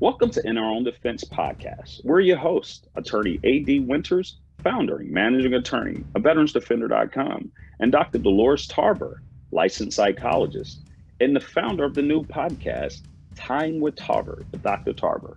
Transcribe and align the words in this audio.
Welcome 0.00 0.30
to 0.30 0.48
In 0.48 0.56
Our 0.56 0.64
Own 0.64 0.84
Defense 0.84 1.24
podcast. 1.24 2.02
We're 2.04 2.20
your 2.20 2.38
host, 2.38 2.88
attorney 2.96 3.38
A.D. 3.44 3.80
Winters, 3.80 4.36
founder 4.64 4.96
and 4.96 5.10
managing 5.10 5.52
attorney 5.52 6.02
of 6.14 6.22
veteransdefender.com, 6.22 7.52
and 7.80 7.92
Dr. 7.92 8.16
Dolores 8.16 8.66
Tarver, 8.66 9.20
licensed 9.52 9.94
psychologist, 9.94 10.88
and 11.20 11.36
the 11.36 11.40
founder 11.40 11.84
of 11.84 11.92
the 11.92 12.00
new 12.00 12.24
podcast, 12.24 13.02
Time 13.34 13.78
with 13.78 13.94
Tarver, 13.94 14.42
with 14.50 14.62
Dr. 14.62 14.94
Tarver. 14.94 15.36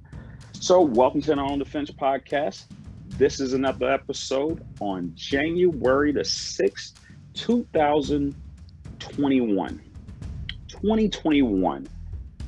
So, 0.54 0.80
welcome 0.80 1.22
to 1.24 1.34
In 1.34 1.40
Our 1.40 1.52
Own 1.52 1.60
Defense 1.60 1.92
podcast. 1.92 2.68
This 3.18 3.42
is 3.42 3.52
another 3.52 3.90
episode 3.90 4.66
on 4.80 5.12
January 5.14 6.14
the 6.14 6.22
6th, 6.22 6.94
2021. 7.34 9.82
2021. 10.70 11.88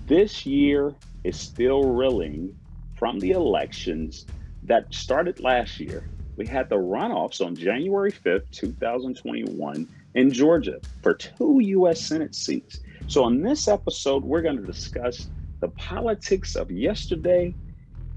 This 0.08 0.46
year 0.46 0.96
is 1.26 1.38
still 1.38 1.84
reeling 1.84 2.56
from 2.96 3.20
the 3.20 3.32
elections 3.32 4.26
that 4.64 4.94
started 4.94 5.40
last 5.40 5.80
year. 5.80 6.08
We 6.38 6.46
had 6.46 6.70
the 6.70 6.76
runoffs 6.76 7.46
on 7.46 7.56
January 7.56 8.12
5th, 8.12 8.52
2021 8.52 9.88
in 10.14 10.32
Georgia 10.32 10.80
for 11.02 11.14
two 11.14 11.60
U.S. 11.62 12.00
Senate 12.00 12.36
seats. 12.36 12.80
So, 13.08 13.24
on 13.24 13.42
this 13.42 13.68
episode, 13.68 14.24
we're 14.24 14.42
going 14.42 14.58
to 14.58 14.64
discuss 14.64 15.30
the 15.62 15.70
politics 15.70 16.56
of 16.56 16.72
yesterday, 16.72 17.54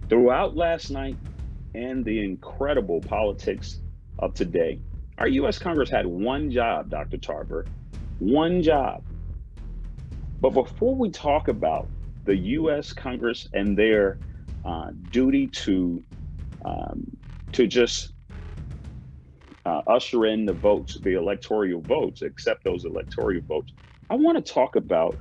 throughout 0.08 0.56
last 0.56 0.90
night, 0.90 1.16
and 1.74 2.04
the 2.04 2.24
incredible 2.24 3.00
politics 3.00 3.80
of 4.18 4.34
today. 4.34 4.80
Our 5.18 5.28
U.S. 5.28 5.58
Congress 5.58 5.90
had 5.90 6.06
one 6.06 6.50
job, 6.50 6.90
Dr. 6.90 7.18
Tarver, 7.18 7.66
one 8.18 8.62
job. 8.62 9.02
But 10.40 10.50
before 10.50 10.94
we 10.94 11.10
talk 11.10 11.48
about 11.48 11.88
the 12.28 12.36
U.S. 12.36 12.92
Congress 12.92 13.48
and 13.54 13.76
their 13.76 14.20
uh, 14.64 14.88
duty 15.10 15.48
to 15.64 16.04
um, 16.64 17.04
to 17.54 17.66
just 17.66 18.12
uh, 19.64 19.82
usher 19.88 20.26
in 20.26 20.46
the 20.46 20.52
votes, 20.54 20.96
the 21.02 21.14
electoral 21.14 21.82
votes, 21.82 22.22
accept 22.22 22.64
those 22.64 22.84
electoral 22.84 23.40
votes. 23.48 23.72
I 24.10 24.16
want 24.16 24.44
to 24.44 24.52
talk 24.52 24.76
about 24.76 25.16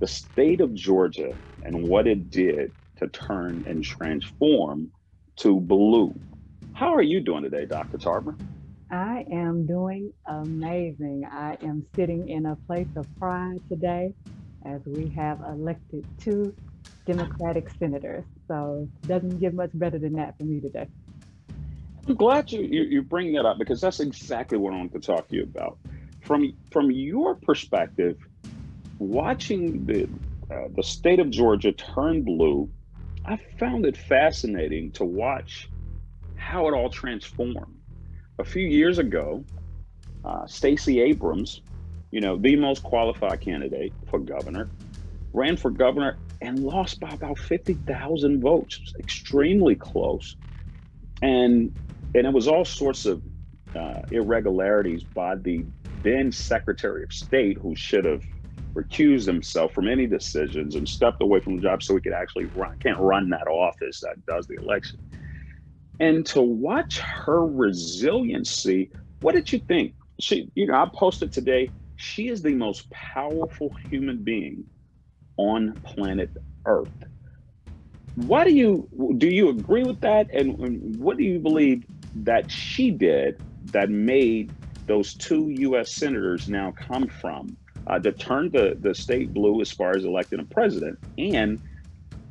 the 0.00 0.06
state 0.06 0.60
of 0.62 0.74
Georgia 0.74 1.34
and 1.62 1.82
what 1.88 2.06
it 2.06 2.30
did 2.30 2.72
to 2.98 3.08
turn 3.08 3.64
and 3.66 3.84
transform 3.84 4.92
to 5.38 5.60
blue. 5.60 6.18
How 6.72 6.94
are 6.94 7.02
you 7.02 7.20
doing 7.20 7.42
today, 7.44 7.66
Dr. 7.66 7.98
Tarver? 7.98 8.38
I 8.90 9.24
am 9.32 9.66
doing 9.66 10.12
amazing. 10.28 11.24
I 11.30 11.58
am 11.62 11.86
sitting 11.98 12.28
in 12.28 12.46
a 12.46 12.56
place 12.68 12.88
of 12.96 13.06
pride 13.20 13.58
today 13.70 14.12
as 14.66 14.80
we 14.84 15.08
have 15.10 15.40
elected 15.40 16.04
two 16.18 16.54
Democratic 17.06 17.70
senators. 17.78 18.24
So 18.48 18.88
doesn't 19.06 19.38
get 19.38 19.54
much 19.54 19.70
better 19.74 19.98
than 19.98 20.14
that 20.14 20.36
for 20.38 20.44
me 20.44 20.60
today. 20.60 20.88
I'm 22.06 22.14
glad 22.14 22.52
you, 22.52 22.62
you, 22.62 22.82
you 22.82 23.02
bring 23.02 23.32
that 23.32 23.46
up 23.46 23.58
because 23.58 23.80
that's 23.80 24.00
exactly 24.00 24.58
what 24.58 24.72
I 24.72 24.76
want 24.76 24.92
to 24.92 25.00
talk 25.00 25.28
to 25.28 25.36
you 25.36 25.42
about. 25.42 25.78
From 26.22 26.52
from 26.72 26.90
your 26.90 27.36
perspective, 27.36 28.16
watching 28.98 29.84
the 29.86 30.08
uh, 30.50 30.68
the 30.74 30.82
state 30.82 31.18
of 31.18 31.30
Georgia 31.30 31.72
turn 31.72 32.22
blue, 32.22 32.68
I 33.24 33.38
found 33.58 33.86
it 33.86 33.96
fascinating 33.96 34.92
to 34.92 35.04
watch 35.04 35.68
how 36.36 36.68
it 36.68 36.74
all 36.74 36.90
transformed. 36.90 37.58
A 38.38 38.44
few 38.44 38.66
years 38.66 38.98
ago, 38.98 39.44
uh, 40.24 40.46
Stacey 40.46 41.00
Abrams 41.00 41.62
you 42.10 42.20
know, 42.20 42.36
the 42.36 42.56
most 42.56 42.82
qualified 42.82 43.40
candidate 43.40 43.92
for 44.08 44.18
governor, 44.18 44.68
ran 45.32 45.56
for 45.56 45.70
governor 45.70 46.18
and 46.40 46.60
lost 46.60 47.00
by 47.00 47.10
about 47.10 47.38
50,000 47.38 48.40
votes. 48.40 48.80
Extremely 48.98 49.74
close. 49.74 50.36
And 51.22 51.72
and 52.14 52.26
it 52.26 52.32
was 52.32 52.48
all 52.48 52.64
sorts 52.64 53.04
of 53.04 53.22
uh, 53.74 54.00
irregularities 54.10 55.04
by 55.04 55.34
the 55.36 55.64
then 56.02 56.32
Secretary 56.32 57.02
of 57.02 57.12
State, 57.12 57.58
who 57.58 57.74
should 57.76 58.04
have 58.06 58.22
recused 58.74 59.26
himself 59.26 59.72
from 59.74 59.88
any 59.88 60.06
decisions 60.06 60.76
and 60.76 60.88
stepped 60.88 61.22
away 61.22 61.40
from 61.40 61.56
the 61.56 61.62
job 61.62 61.82
so 61.82 61.94
he 61.94 62.00
could 62.00 62.12
actually 62.12 62.46
run. 62.54 62.78
Can't 62.78 62.98
run 62.98 63.28
that 63.30 63.48
office 63.48 64.00
that 64.00 64.24
does 64.26 64.46
the 64.46 64.54
election. 64.54 64.98
And 65.98 66.24
to 66.26 66.42
watch 66.42 66.98
her 66.98 67.44
resiliency, 67.44 68.90
what 69.20 69.34
did 69.34 69.50
you 69.52 69.58
think? 69.58 69.94
She, 70.20 70.50
you 70.54 70.66
know, 70.66 70.74
I 70.74 70.88
posted 70.94 71.32
today 71.32 71.70
she 71.96 72.28
is 72.28 72.42
the 72.42 72.54
most 72.54 72.90
powerful 72.90 73.74
human 73.90 74.22
being 74.22 74.64
on 75.36 75.78
planet 75.84 76.30
Earth. 76.66 76.88
Why 78.14 78.44
do 78.44 78.54
you 78.54 78.88
do 79.18 79.28
you 79.28 79.50
agree 79.50 79.84
with 79.84 80.00
that? 80.00 80.28
And, 80.32 80.56
what 80.98 81.18
do 81.18 81.24
you 81.24 81.38
believe 81.38 81.84
that 82.14 82.50
she 82.50 82.90
did 82.90 83.36
that 83.72 83.90
made 83.90 84.52
those 84.86 85.14
two 85.14 85.48
U.S. 85.50 85.92
senators 85.92 86.48
now 86.48 86.72
come 86.88 87.08
from 87.08 87.56
uh, 87.88 87.98
to 87.98 88.12
turn 88.12 88.50
the, 88.52 88.76
the 88.80 88.94
state 88.94 89.34
blue 89.34 89.60
as 89.60 89.70
far 89.70 89.96
as 89.96 90.04
electing 90.04 90.40
a 90.40 90.44
president 90.44 90.98
and 91.18 91.60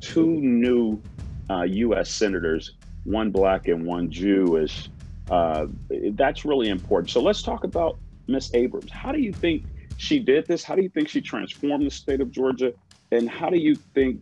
two 0.00 0.40
new 0.40 1.02
uh, 1.50 1.62
U.S. 1.62 2.10
senators, 2.10 2.72
one 3.04 3.30
black 3.30 3.68
and 3.68 3.86
one 3.86 4.10
Jewish. 4.10 4.90
Uh, 5.30 5.66
that's 6.12 6.44
really 6.44 6.68
important. 6.68 7.10
So 7.10 7.22
let's 7.22 7.42
talk 7.42 7.64
about 7.64 7.98
Miss 8.28 8.52
Abrams. 8.54 8.90
How 8.90 9.12
do 9.12 9.20
you 9.20 9.32
think 9.32 9.64
she 9.96 10.18
did 10.18 10.46
this? 10.46 10.64
How 10.64 10.74
do 10.74 10.82
you 10.82 10.88
think 10.88 11.08
she 11.08 11.20
transformed 11.20 11.86
the 11.86 11.90
state 11.90 12.20
of 12.20 12.30
Georgia? 12.30 12.72
And 13.12 13.28
how 13.28 13.50
do 13.50 13.58
you 13.58 13.74
think 13.74 14.20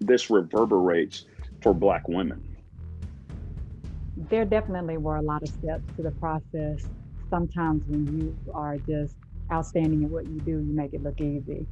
this 0.00 0.30
reverberates 0.30 1.24
for 1.62 1.72
Black 1.72 2.08
women? 2.08 2.42
There 4.16 4.44
definitely 4.44 4.96
were 4.96 5.16
a 5.16 5.22
lot 5.22 5.42
of 5.42 5.48
steps 5.48 5.84
to 5.96 6.02
the 6.02 6.10
process. 6.12 6.86
Sometimes 7.30 7.84
when 7.86 8.18
you 8.18 8.36
are 8.52 8.76
just 8.78 9.14
outstanding 9.52 10.02
in 10.02 10.10
what 10.10 10.26
you 10.26 10.40
do, 10.40 10.52
you 10.52 10.72
make 10.72 10.94
it 10.94 11.02
look 11.02 11.20
easy. 11.20 11.66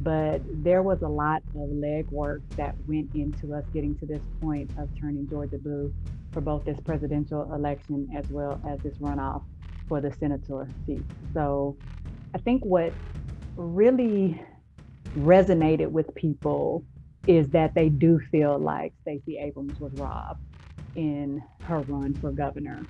But 0.00 0.40
there 0.64 0.82
was 0.82 1.02
a 1.02 1.08
lot 1.08 1.42
of 1.54 1.68
legwork 1.68 2.40
that 2.56 2.74
went 2.88 3.14
into 3.14 3.54
us 3.54 3.64
getting 3.72 3.96
to 3.98 4.06
this 4.06 4.22
point 4.40 4.70
of 4.76 4.88
turning 5.00 5.28
Georgia 5.28 5.58
blue 5.58 5.94
for 6.32 6.40
both 6.40 6.64
this 6.64 6.80
presidential 6.80 7.52
election 7.54 8.08
as 8.16 8.28
well 8.28 8.60
as 8.66 8.80
this 8.80 8.94
runoff 8.94 9.42
for 9.92 10.00
the 10.00 10.10
senator 10.10 10.66
seat. 10.86 11.04
So 11.34 11.76
I 12.34 12.38
think 12.38 12.64
what 12.64 12.94
really 13.58 14.42
resonated 15.18 15.88
with 15.88 16.14
people 16.14 16.82
is 17.26 17.50
that 17.50 17.74
they 17.74 17.90
do 17.90 18.18
feel 18.30 18.58
like 18.58 18.94
Stacey 19.02 19.36
Abrams 19.36 19.78
was 19.78 19.92
robbed 19.96 20.40
in 20.96 21.42
her 21.64 21.80
run 21.80 22.14
for 22.14 22.32
governor. 22.32 22.80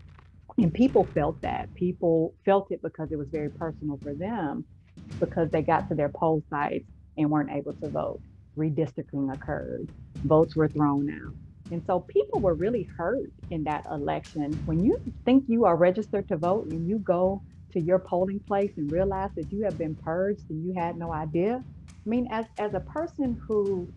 And 0.59 0.73
people 0.73 1.03
felt 1.13 1.43
that. 1.43 1.75
People 1.75 2.35
felt 2.45 2.71
it 2.71 2.81
because 2.83 3.11
it 3.11 3.19
was 3.19 3.27
very 3.33 3.51
personal 3.51 3.99
for 4.01 4.15
them 4.15 4.65
because 5.19 5.51
they 5.51 5.63
got 5.63 5.89
to 5.89 5.97
their 5.97 6.09
poll 6.09 6.45
sites 6.51 6.87
and 7.19 7.29
weren't 7.29 7.51
able 7.51 7.73
to 7.73 7.89
vote. 7.89 8.21
Redistricting 8.57 9.35
occurred, 9.35 9.89
votes 10.23 10.55
were 10.55 10.69
thrown 10.69 11.11
out. 11.11 11.35
And 11.73 11.83
so 11.87 12.01
people 12.01 12.41
were 12.41 12.55
really 12.55 12.89
hurt 12.97 13.33
in 13.51 13.65
that 13.65 13.87
election. 13.91 14.53
When 14.67 14.85
you 14.85 14.99
think 15.25 15.45
you 15.49 15.65
are 15.65 15.77
registered 15.77 16.29
to 16.29 16.37
vote 16.37 16.67
and 16.71 16.87
you 16.89 16.99
go 16.99 17.43
to 17.73 17.81
your 17.81 17.99
polling 17.99 18.41
place 18.41 18.73
and 18.77 18.93
realize 18.93 19.31
that 19.37 19.51
you 19.51 19.65
have 19.65 19.79
been 19.79 19.95
purged 19.95 20.43
and 20.51 20.65
you 20.65 20.75
had 20.79 20.97
no 20.97 21.13
idea. 21.13 21.65
I 21.89 22.09
mean, 22.09 22.29
as, 22.31 22.47
as 22.59 22.75
a 22.75 22.81
person 22.81 23.41
who 23.49 23.89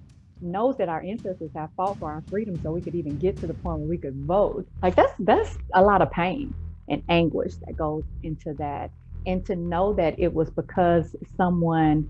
knows 0.41 0.77
that 0.77 0.89
our 0.89 1.01
ancestors 1.01 1.51
have 1.55 1.69
fought 1.75 1.97
for 1.97 2.11
our 2.11 2.23
freedom 2.29 2.59
so 2.61 2.71
we 2.71 2.81
could 2.81 2.95
even 2.95 3.17
get 3.17 3.35
to 3.37 3.47
the 3.47 3.53
point 3.55 3.79
where 3.79 3.89
we 3.89 3.97
could 3.97 4.15
vote, 4.25 4.65
like 4.81 4.95
that's 4.95 5.13
that's 5.19 5.57
a 5.73 5.81
lot 5.81 6.01
of 6.01 6.11
pain 6.11 6.53
and 6.87 7.03
anguish 7.09 7.55
that 7.65 7.75
goes 7.75 8.03
into 8.23 8.53
that. 8.53 8.91
And 9.25 9.45
to 9.47 9.55
know 9.55 9.93
that 9.93 10.19
it 10.19 10.33
was 10.33 10.49
because 10.51 11.15
someone 11.35 12.09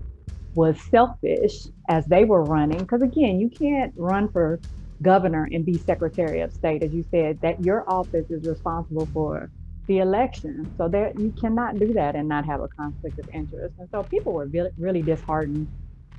was 0.54 0.80
selfish 0.90 1.66
as 1.88 2.06
they 2.06 2.24
were 2.24 2.44
running, 2.44 2.78
because 2.78 3.02
again, 3.02 3.40
you 3.40 3.48
can't 3.48 3.92
run 3.96 4.28
for 4.30 4.60
governor 5.02 5.48
and 5.50 5.64
be 5.64 5.78
secretary 5.78 6.40
of 6.40 6.52
state, 6.52 6.82
as 6.82 6.92
you 6.92 7.04
said, 7.10 7.38
that 7.42 7.60
your 7.60 7.88
office 7.88 8.26
is 8.30 8.44
responsible 8.44 9.10
for 9.12 9.50
the 9.88 9.98
election. 9.98 10.70
So 10.76 10.88
there, 10.88 11.12
you 11.16 11.32
cannot 11.40 11.78
do 11.78 11.92
that 11.94 12.16
and 12.16 12.28
not 12.28 12.46
have 12.46 12.60
a 12.60 12.68
conflict 12.68 13.18
of 13.18 13.28
interest. 13.32 13.74
And 13.78 13.88
so 13.90 14.04
people 14.04 14.32
were 14.34 14.46
really, 14.46 14.70
really 14.78 15.02
disheartened 15.02 15.68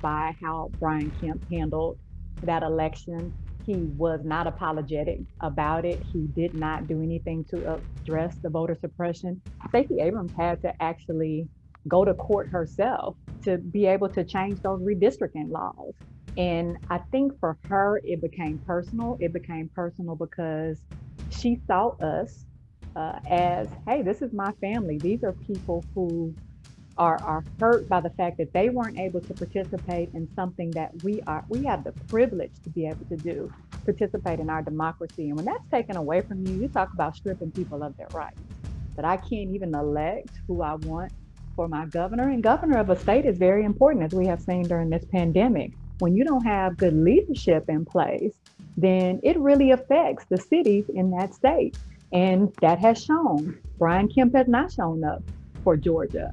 by 0.00 0.34
how 0.42 0.72
Brian 0.80 1.12
Kemp 1.20 1.42
handled 1.50 1.98
that 2.42 2.62
election. 2.62 3.34
He 3.66 3.76
was 3.82 4.20
not 4.24 4.46
apologetic 4.46 5.20
about 5.42 5.84
it. 5.84 6.00
He 6.12 6.28
did 6.34 6.54
not 6.54 6.86
do 6.86 7.02
anything 7.02 7.44
to 7.50 7.82
address 8.06 8.38
the 8.42 8.50
voter 8.50 8.76
suppression. 8.80 9.42
Stacey 9.68 10.00
Abrams 10.00 10.32
had 10.38 10.62
to 10.62 10.72
actually 10.80 11.48
go 11.88 12.04
to 12.04 12.14
court 12.14 12.48
herself 12.50 13.16
to 13.44 13.58
be 13.58 13.86
able 13.86 14.08
to 14.10 14.24
change 14.24 14.60
those 14.62 14.80
redistricting 14.80 15.50
laws. 15.50 15.94
And 16.38 16.78
I 16.90 17.00
think 17.12 17.34
for 17.40 17.58
her, 17.68 18.00
it 18.04 18.22
became 18.22 18.60
personal. 18.66 19.18
It 19.20 19.34
became 19.34 19.70
personal 19.74 20.16
because 20.16 20.80
she 21.30 21.60
saw 21.68 21.92
us 22.02 22.46
uh, 22.96 23.20
as, 23.30 23.70
hey, 23.88 24.02
this 24.02 24.22
is 24.22 24.32
my 24.34 24.52
family. 24.62 25.00
These 25.02 25.24
are 25.24 25.36
people 25.48 25.86
who 25.94 26.36
are, 26.98 27.22
are 27.24 27.46
hurt 27.60 27.88
by 27.88 28.00
the 28.02 28.10
fact 28.12 28.38
that 28.38 28.52
they 28.54 28.70
weren't 28.70 28.98
able 28.98 29.22
to 29.22 29.34
participate 29.34 30.10
in 30.14 30.28
something 30.36 30.74
that 30.74 30.90
we 31.02 31.22
are 31.26 31.44
we 31.50 31.64
have 31.64 31.84
the 31.84 31.94
privilege 32.10 32.52
to 32.64 32.70
be 32.70 32.86
able 32.86 33.06
to 33.06 33.18
do 33.18 33.52
participate 33.86 34.40
in 34.40 34.50
our 34.50 34.62
democracy 34.62 35.28
and 35.28 35.36
when 35.36 35.46
that's 35.46 35.66
taken 35.72 35.96
away 35.96 36.22
from 36.28 36.44
you 36.44 36.54
you 36.54 36.68
talk 36.70 36.90
about 36.94 37.16
stripping 37.16 37.52
people 37.52 37.82
of 37.82 37.96
their 37.98 38.10
rights 38.12 38.38
that 38.96 39.06
i 39.06 39.16
can't 39.16 39.50
even 39.54 39.74
elect 39.74 40.30
who 40.48 40.62
i 40.62 40.74
want 40.76 41.12
for 41.56 41.68
my 41.68 41.86
governor 41.86 42.30
and 42.30 42.44
governor 42.44 42.78
of 42.78 42.90
a 42.90 42.96
state 42.96 43.26
is 43.26 43.38
very 43.38 43.64
important 43.64 44.04
as 44.04 44.12
we 44.12 44.26
have 44.26 44.40
seen 44.40 44.68
during 44.68 44.90
this 44.90 45.04
pandemic 45.12 45.72
when 45.98 46.14
you 46.14 46.24
don't 46.24 46.44
have 46.44 46.76
good 46.76 46.94
leadership 46.94 47.64
in 47.68 47.84
place 47.84 48.34
then 48.76 49.20
it 49.22 49.38
really 49.38 49.72
affects 49.72 50.24
the 50.26 50.38
cities 50.38 50.84
in 50.94 51.10
that 51.10 51.34
state 51.34 51.76
and 52.12 52.52
that 52.60 52.78
has 52.78 53.02
shown 53.02 53.58
brian 53.78 54.08
kemp 54.08 54.34
has 54.34 54.48
not 54.48 54.72
shown 54.72 55.02
up 55.04 55.22
for 55.62 55.76
georgia 55.76 56.32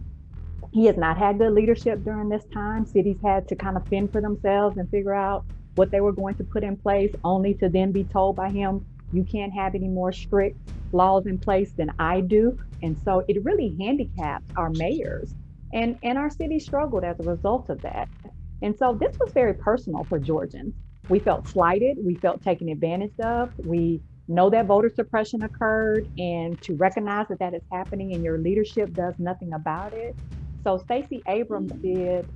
he 0.75 0.87
has 0.87 0.97
not 0.97 1.17
had 1.17 1.37
good 1.37 1.53
leadership 1.53 2.03
during 2.03 2.27
this 2.27 2.43
time. 2.53 2.85
Cities 2.85 3.15
had 3.23 3.47
to 3.47 3.55
kind 3.55 3.77
of 3.77 3.87
fend 3.87 4.11
for 4.11 4.19
themselves 4.19 4.75
and 4.77 4.89
figure 4.89 5.13
out 5.13 5.45
what 5.75 5.89
they 5.89 6.01
were 6.01 6.11
going 6.11 6.35
to 6.35 6.43
put 6.43 6.65
in 6.65 6.75
place, 6.75 7.15
only 7.23 7.53
to 7.53 7.69
then 7.69 7.93
be 7.93 8.03
told 8.03 8.35
by 8.35 8.49
him, 8.49 8.85
you 9.13 9.23
can't 9.23 9.53
have 9.53 9.73
any 9.73 9.87
more 9.87 10.11
strict 10.11 10.57
laws 10.91 11.27
in 11.27 11.37
place 11.37 11.71
than 11.71 11.93
I 11.97 12.19
do. 12.19 12.59
And 12.83 12.97
so 13.05 13.23
it 13.29 13.41
really 13.45 13.73
handicapped 13.79 14.51
our 14.57 14.69
mayors. 14.69 15.33
And, 15.71 15.97
and 16.03 16.17
our 16.17 16.29
city 16.29 16.59
struggled 16.59 17.05
as 17.05 17.21
a 17.21 17.23
result 17.23 17.69
of 17.69 17.81
that. 17.81 18.09
And 18.61 18.77
so 18.77 18.93
this 18.93 19.17
was 19.19 19.31
very 19.33 19.53
personal 19.53 20.03
for 20.03 20.19
Georgians. 20.19 20.73
We 21.09 21.19
felt 21.19 21.47
slighted, 21.47 21.97
we 22.03 22.15
felt 22.15 22.43
taken 22.43 22.69
advantage 22.69 23.19
of. 23.19 23.51
We 23.59 24.01
know 24.27 24.49
that 24.49 24.65
voter 24.65 24.89
suppression 24.89 25.43
occurred, 25.43 26.09
and 26.17 26.59
to 26.63 26.75
recognize 26.75 27.27
that 27.27 27.37
that 27.39 27.53
is 27.53 27.61
happening 27.71 28.13
and 28.13 28.23
your 28.23 28.39
leadership 28.39 28.91
does 28.93 29.13
nothing 29.19 29.53
about 29.53 29.93
it 29.93 30.15
so 30.65 30.79
Stacey 30.79 31.21
Abrams 31.27 31.71
did 31.73 32.27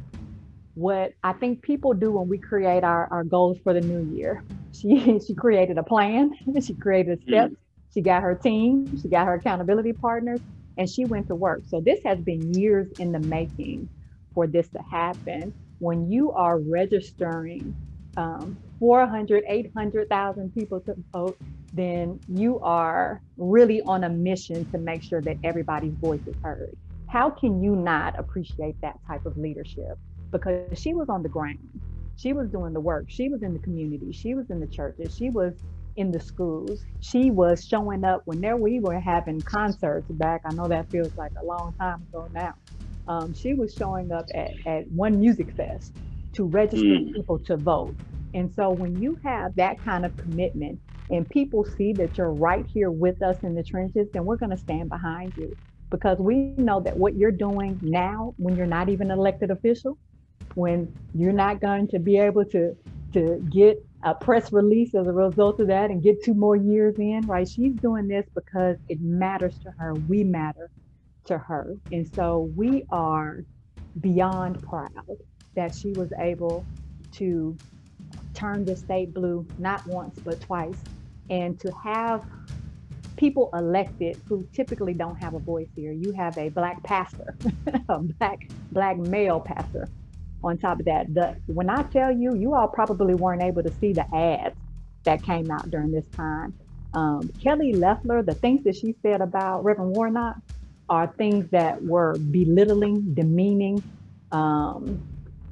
what 0.75 1.13
I 1.23 1.33
think 1.33 1.63
people 1.63 1.93
do 1.93 2.11
when 2.11 2.29
we 2.29 2.37
create 2.37 2.83
our, 2.83 3.07
our 3.11 3.23
goals 3.23 3.57
for 3.63 3.73
the 3.73 3.81
new 3.81 4.15
year. 4.15 4.43
She 4.71 5.19
she 5.27 5.33
created 5.33 5.79
a 5.79 5.83
plan, 5.83 6.31
she 6.61 6.75
created 6.75 7.23
steps, 7.23 7.53
mm-hmm. 7.53 7.91
she 7.91 8.01
got 8.01 8.21
her 8.21 8.35
team, 8.35 9.01
she 9.01 9.09
got 9.09 9.25
her 9.25 9.33
accountability 9.33 9.93
partners, 9.93 10.39
and 10.77 10.87
she 10.87 11.05
went 11.05 11.27
to 11.27 11.35
work. 11.35 11.63
So 11.67 11.81
this 11.81 12.01
has 12.05 12.19
been 12.19 12.53
years 12.53 12.87
in 12.99 13.11
the 13.11 13.19
making 13.19 13.89
for 14.35 14.45
this 14.45 14.69
to 14.69 14.79
happen. 14.83 15.51
When 15.79 16.11
you 16.11 16.31
are 16.31 16.59
registering 16.59 17.75
um, 18.17 18.57
400, 18.79 19.43
800,000 19.47 20.53
people 20.53 20.79
to 20.81 20.95
vote, 21.13 21.37
then 21.73 22.19
you 22.27 22.59
are 22.61 23.21
really 23.37 23.81
on 23.81 24.03
a 24.03 24.09
mission 24.09 24.69
to 24.71 24.77
make 24.77 25.03
sure 25.03 25.21
that 25.21 25.37
everybody's 25.43 25.93
voice 25.93 26.21
is 26.25 26.35
heard 26.41 26.75
how 27.09 27.29
can 27.29 27.61
you 27.61 27.75
not 27.75 28.17
appreciate 28.19 28.79
that 28.81 28.99
type 29.07 29.25
of 29.25 29.35
leadership? 29.35 29.97
Because 30.31 30.79
she 30.79 30.93
was 30.93 31.09
on 31.09 31.23
the 31.23 31.29
ground, 31.29 31.57
she 32.15 32.33
was 32.33 32.49
doing 32.49 32.71
the 32.71 32.79
work, 32.79 33.05
she 33.07 33.29
was 33.29 33.41
in 33.41 33.53
the 33.53 33.59
community, 33.59 34.11
she 34.11 34.35
was 34.35 34.49
in 34.51 34.59
the 34.59 34.67
churches, 34.67 35.15
she 35.15 35.31
was 35.31 35.53
in 35.95 36.11
the 36.11 36.19
schools, 36.19 36.85
she 36.99 37.31
was 37.31 37.65
showing 37.65 38.03
up 38.03 38.21
when 38.25 38.39
there 38.41 38.57
we 38.57 38.79
were 38.79 38.99
having 38.99 39.41
concerts 39.41 40.05
back. 40.11 40.41
I 40.45 40.53
know 40.53 40.67
that 40.67 40.89
feels 40.91 41.15
like 41.17 41.31
a 41.41 41.43
long 41.43 41.73
time 41.79 42.03
ago 42.13 42.29
now. 42.31 42.53
Um, 43.07 43.33
she 43.33 43.53
was 43.53 43.73
showing 43.73 44.11
up 44.11 44.25
at, 44.33 44.51
at 44.65 44.87
one 44.91 45.19
music 45.19 45.55
fest 45.55 45.95
to 46.33 46.45
register 46.45 46.85
mm. 46.85 47.13
people 47.13 47.39
to 47.39 47.57
vote. 47.57 47.95
And 48.33 48.53
so 48.53 48.69
when 48.71 49.01
you 49.01 49.17
have 49.23 49.55
that 49.55 49.83
kind 49.83 50.05
of 50.05 50.15
commitment 50.17 50.79
and 51.09 51.27
people 51.27 51.65
see 51.65 51.93
that 51.93 52.17
you're 52.17 52.31
right 52.31 52.65
here 52.71 52.91
with 52.91 53.21
us 53.23 53.37
in 53.41 53.55
the 53.55 53.63
trenches, 53.63 54.07
then 54.13 54.25
we're 54.25 54.37
going 54.37 54.51
to 54.51 54.57
stand 54.57 54.89
behind 54.89 55.33
you 55.35 55.55
because 55.89 56.19
we 56.19 56.53
know 56.57 56.79
that 56.81 56.95
what 56.95 57.15
you're 57.15 57.31
doing 57.31 57.79
now 57.81 58.33
when 58.37 58.55
you're 58.55 58.67
not 58.67 58.89
even 58.89 59.11
elected 59.11 59.51
official 59.51 59.97
when 60.55 60.91
you're 61.13 61.33
not 61.33 61.61
going 61.61 61.87
to 61.87 61.99
be 61.99 62.17
able 62.17 62.45
to 62.45 62.75
to 63.13 63.43
get 63.49 63.83
a 64.03 64.13
press 64.13 64.53
release 64.53 64.93
as 64.93 65.07
a 65.07 65.11
result 65.11 65.59
of 65.59 65.67
that 65.67 65.89
and 65.89 66.03
get 66.03 66.23
two 66.23 66.33
more 66.33 66.55
years 66.55 66.95
in 66.99 67.25
right 67.27 67.47
she's 67.47 67.73
doing 67.75 68.07
this 68.07 68.25
because 68.35 68.77
it 68.87 68.99
matters 69.01 69.57
to 69.59 69.71
her 69.77 69.93
we 70.07 70.23
matter 70.23 70.69
to 71.29 71.37
her 71.37 71.75
and 71.91 72.07
so 72.13 72.51
we 72.55 72.83
are 72.91 73.43
beyond 74.01 74.61
proud 74.61 74.89
that 75.55 75.73
she 75.73 75.91
was 75.91 76.11
able 76.19 76.65
to 77.11 77.55
turn 78.33 78.65
the 78.65 78.75
state 78.75 79.13
blue 79.13 79.45
not 79.57 79.85
once 79.87 80.19
but 80.19 80.39
twice 80.41 80.77
and 81.29 81.59
to 81.59 81.71
have 81.83 82.25
people 83.19 83.49
elected 83.53 84.17
who 84.27 84.47
typically 84.53 84.93
don't 84.93 85.17
have 85.17 85.33
a 85.33 85.39
voice 85.39 85.67
here. 85.75 85.91
You 85.91 86.13
have 86.13 86.37
a 86.37 86.49
black 86.49 86.81
pastor, 86.83 87.35
a 87.89 87.99
black 87.99 88.49
black 88.71 88.97
male 88.97 89.41
pastor. 89.41 89.89
On 90.41 90.57
top 90.57 90.79
of 90.79 90.85
that, 90.85 91.13
the 91.13 91.35
when 91.47 91.69
I 91.69 91.83
tell 91.83 92.11
you, 92.11 92.33
you 92.35 92.55
all 92.55 92.69
probably 92.69 93.13
weren't 93.13 93.41
able 93.41 93.61
to 93.61 93.71
see 93.73 93.91
the 93.91 94.05
ads 94.15 94.55
that 95.03 95.21
came 95.21 95.51
out 95.51 95.69
during 95.69 95.91
this 95.91 96.07
time. 96.15 96.57
Um, 96.93 97.29
Kelly 97.43 97.73
Loeffler, 97.73 98.23
the 98.23 98.33
things 98.33 98.63
that 98.63 98.75
she 98.77 98.95
said 99.01 99.19
about 99.19 99.65
Reverend 99.65 99.95
Warnock 99.95 100.37
are 100.89 101.13
things 101.17 101.49
that 101.51 101.83
were 101.83 102.17
belittling, 102.19 103.13
demeaning. 103.15 103.83
Um, 104.31 105.01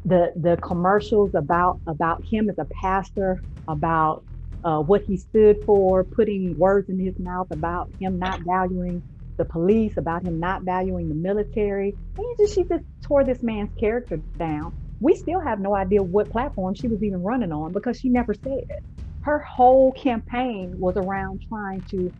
the 0.06 0.31
the 0.36 0.57
commercials 0.57 1.31
about 1.36 1.80
about 1.88 2.24
him 2.30 2.50
as 2.50 2.57
a 2.60 2.68
pastor, 2.81 3.44
about 3.68 4.25
uh, 4.63 4.80
what 4.81 5.04
he 5.04 5.18
stood 5.18 5.57
for, 5.66 6.04
putting 6.06 6.57
words 6.57 6.89
in 6.89 7.00
his 7.00 7.16
mouth 7.19 7.48
about 7.51 7.89
him 8.00 8.19
not 8.19 8.42
valuing 8.45 9.04
the 9.38 9.45
police, 9.45 9.98
about 9.98 10.24
him 10.24 10.39
not 10.39 10.63
valuing 10.63 11.10
the 11.10 11.16
military. 11.16 11.98
And 12.18 12.25
just, 12.40 12.56
she 12.56 12.66
just 12.68 12.86
tore 13.07 13.25
this 13.25 13.44
man's 13.44 13.72
character 13.80 14.19
down. 14.38 14.74
We 15.00 15.16
still 15.16 15.42
have 15.42 15.60
no 15.60 15.75
idea 15.75 16.04
what 16.04 16.31
platform 16.31 16.75
she 16.75 16.88
was 16.88 17.04
even 17.04 17.24
running 17.24 17.51
on 17.51 17.74
because 17.74 18.00
she 18.00 18.10
never 18.10 18.33
said 18.33 18.60
it. 18.69 18.83
Her 19.22 19.40
whole 19.40 19.94
campaign 19.94 20.74
was 20.78 20.95
around 20.98 21.42
trying 21.50 21.83
to 21.92 22.13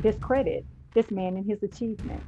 discredit 0.00 0.66
this 0.94 1.10
man 1.10 1.36
and 1.36 1.46
his 1.46 1.62
achievements. 1.62 2.24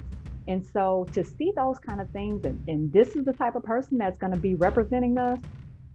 And 0.49 0.67
so 0.73 1.07
to 1.12 1.25
see 1.25 1.53
those 1.55 1.79
kind 1.79 2.01
of 2.01 2.11
things, 2.11 2.45
and, 2.45 2.62
and 2.69 2.93
this 2.93 3.15
is 3.15 3.25
the 3.25 3.33
type 3.33 3.55
of 3.55 3.62
person 3.62 3.99
that's 3.99 4.19
going 4.19 4.33
to 4.33 4.39
be 4.39 4.55
representing 4.55 5.17
us, 5.19 5.39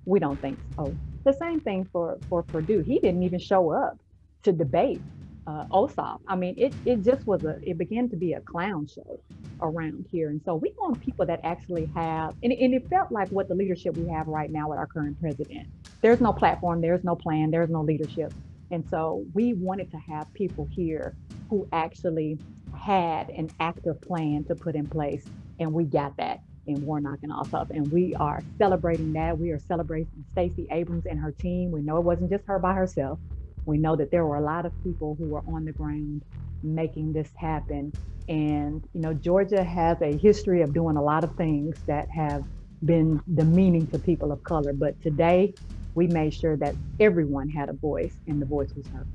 we 0.06 0.20
don't 0.20 0.40
think 0.40 0.58
so. 0.76 0.96
The 1.24 1.34
same 1.34 1.60
thing 1.60 1.88
for 1.92 2.18
for 2.30 2.44
Perdue. 2.44 2.80
He 2.80 3.00
didn't 3.00 3.24
even 3.24 3.40
show 3.40 3.72
up 3.72 4.00
to 4.44 4.52
debate 4.52 5.02
uh, 5.48 5.66
Ossoff. 5.72 6.20
I 6.28 6.36
mean, 6.36 6.56
it 6.58 6.74
it 6.86 7.04
just 7.04 7.26
was 7.26 7.44
a 7.44 7.58
it 7.68 7.78
began 7.78 8.10
to 8.10 8.16
be 8.16 8.34
a 8.34 8.42
clown 8.42 8.88
show 8.88 9.20
around 9.62 10.06
here, 10.12 10.30
and 10.30 10.42
so 10.46 10.56
we 10.56 10.74
want 10.78 11.02
people 11.02 11.26
that 11.26 11.40
actually 11.44 11.90
have, 11.96 12.36
and, 12.44 12.52
and 12.52 12.74
it 12.74 12.88
felt 12.90 13.12
like 13.12 13.30
what 13.30 13.48
the 13.48 13.56
leadership 13.56 13.98
we 13.98 14.08
have 14.10 14.28
right 14.28 14.52
now 14.52 14.70
with 14.70 14.78
our 14.78 14.88
current 14.88 15.20
president. 15.20 15.68
There's 16.02 16.22
no 16.22 16.34
platform, 16.34 16.82
there's 16.82 17.04
no 17.04 17.16
plan, 17.16 17.52
there's 17.52 17.70
no 17.70 17.82
leadership, 17.82 18.34
and 18.72 18.88
so 18.90 19.26
we 19.34 19.54
wanted 19.54 19.90
to 19.92 19.98
have 19.98 20.32
people 20.34 20.68
here 20.72 21.16
who 21.50 21.68
actually 21.72 22.38
had 22.86 23.30
an 23.30 23.50
active 23.60 24.00
plan 24.00 24.44
to 24.44 24.54
put 24.54 24.76
in 24.76 24.86
place, 24.86 25.26
and 25.60 25.74
we 25.74 25.84
got 25.84 26.16
that 26.18 26.42
in 26.68 26.86
Warnock 26.86 27.18
and 27.24 27.32
Ossoff. 27.32 27.72
And 27.72 27.92
we 27.92 28.14
are 28.14 28.44
celebrating 28.60 29.12
that. 29.14 29.40
We 29.40 29.50
are 29.50 29.60
celebrating 29.60 30.08
Stacey 30.34 30.68
Abrams 30.70 31.08
and 31.08 31.20
her 31.20 31.32
team. 31.32 31.72
We 31.72 31.82
know 31.82 31.98
it 31.98 32.04
wasn't 32.04 32.30
just 32.30 32.46
her 32.46 32.60
by 32.60 32.74
herself. 32.74 33.18
We 33.66 33.80
know 33.80 33.96
that 33.96 34.12
there 34.12 34.24
were 34.24 34.36
a 34.36 34.42
lot 34.42 34.68
of 34.68 34.84
people 34.84 35.16
who 35.18 35.30
were 35.30 35.42
on 35.48 35.66
the 35.66 35.72
ground 35.72 36.22
making 36.62 37.14
this 37.14 37.32
happen. 37.36 37.92
And, 38.30 38.88
you 38.94 39.02
know, 39.02 39.16
Georgia 39.16 39.64
has 39.64 40.00
a 40.04 40.16
history 40.16 40.62
of 40.62 40.72
doing 40.72 40.96
a 40.96 41.04
lot 41.04 41.24
of 41.24 41.36
things 41.36 41.80
that 41.88 42.08
have 42.12 42.44
been 42.84 43.20
demeaning 43.34 43.88
to 43.88 43.98
people 43.98 44.32
of 44.32 44.44
color. 44.44 44.74
But 44.74 45.02
today, 45.02 45.56
we 45.96 46.06
made 46.06 46.36
sure 46.36 46.56
that 46.58 46.76
everyone 47.00 47.50
had 47.50 47.70
a 47.70 47.74
voice 47.74 48.16
and 48.28 48.40
the 48.40 48.46
voice 48.46 48.72
was 48.76 48.86
heard. 48.88 49.08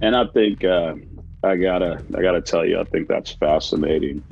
And 0.00 0.14
I 0.14 0.26
think 0.26 0.64
uh, 0.64 0.94
I 1.46 1.56
gotta 1.56 2.02
I 2.16 2.22
gotta 2.22 2.42
tell 2.42 2.66
you, 2.66 2.80
I 2.80 2.84
think 2.84 3.08
that's 3.08 3.32
fascinating 3.32 4.24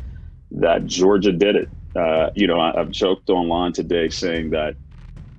that 0.50 0.86
Georgia 0.86 1.32
did 1.32 1.56
it. 1.56 1.70
Uh, 1.96 2.30
you 2.34 2.46
know, 2.46 2.60
I, 2.60 2.72
have 2.76 2.90
joked 2.90 3.30
online 3.30 3.72
today 3.72 4.08
saying 4.08 4.50
that, 4.50 4.74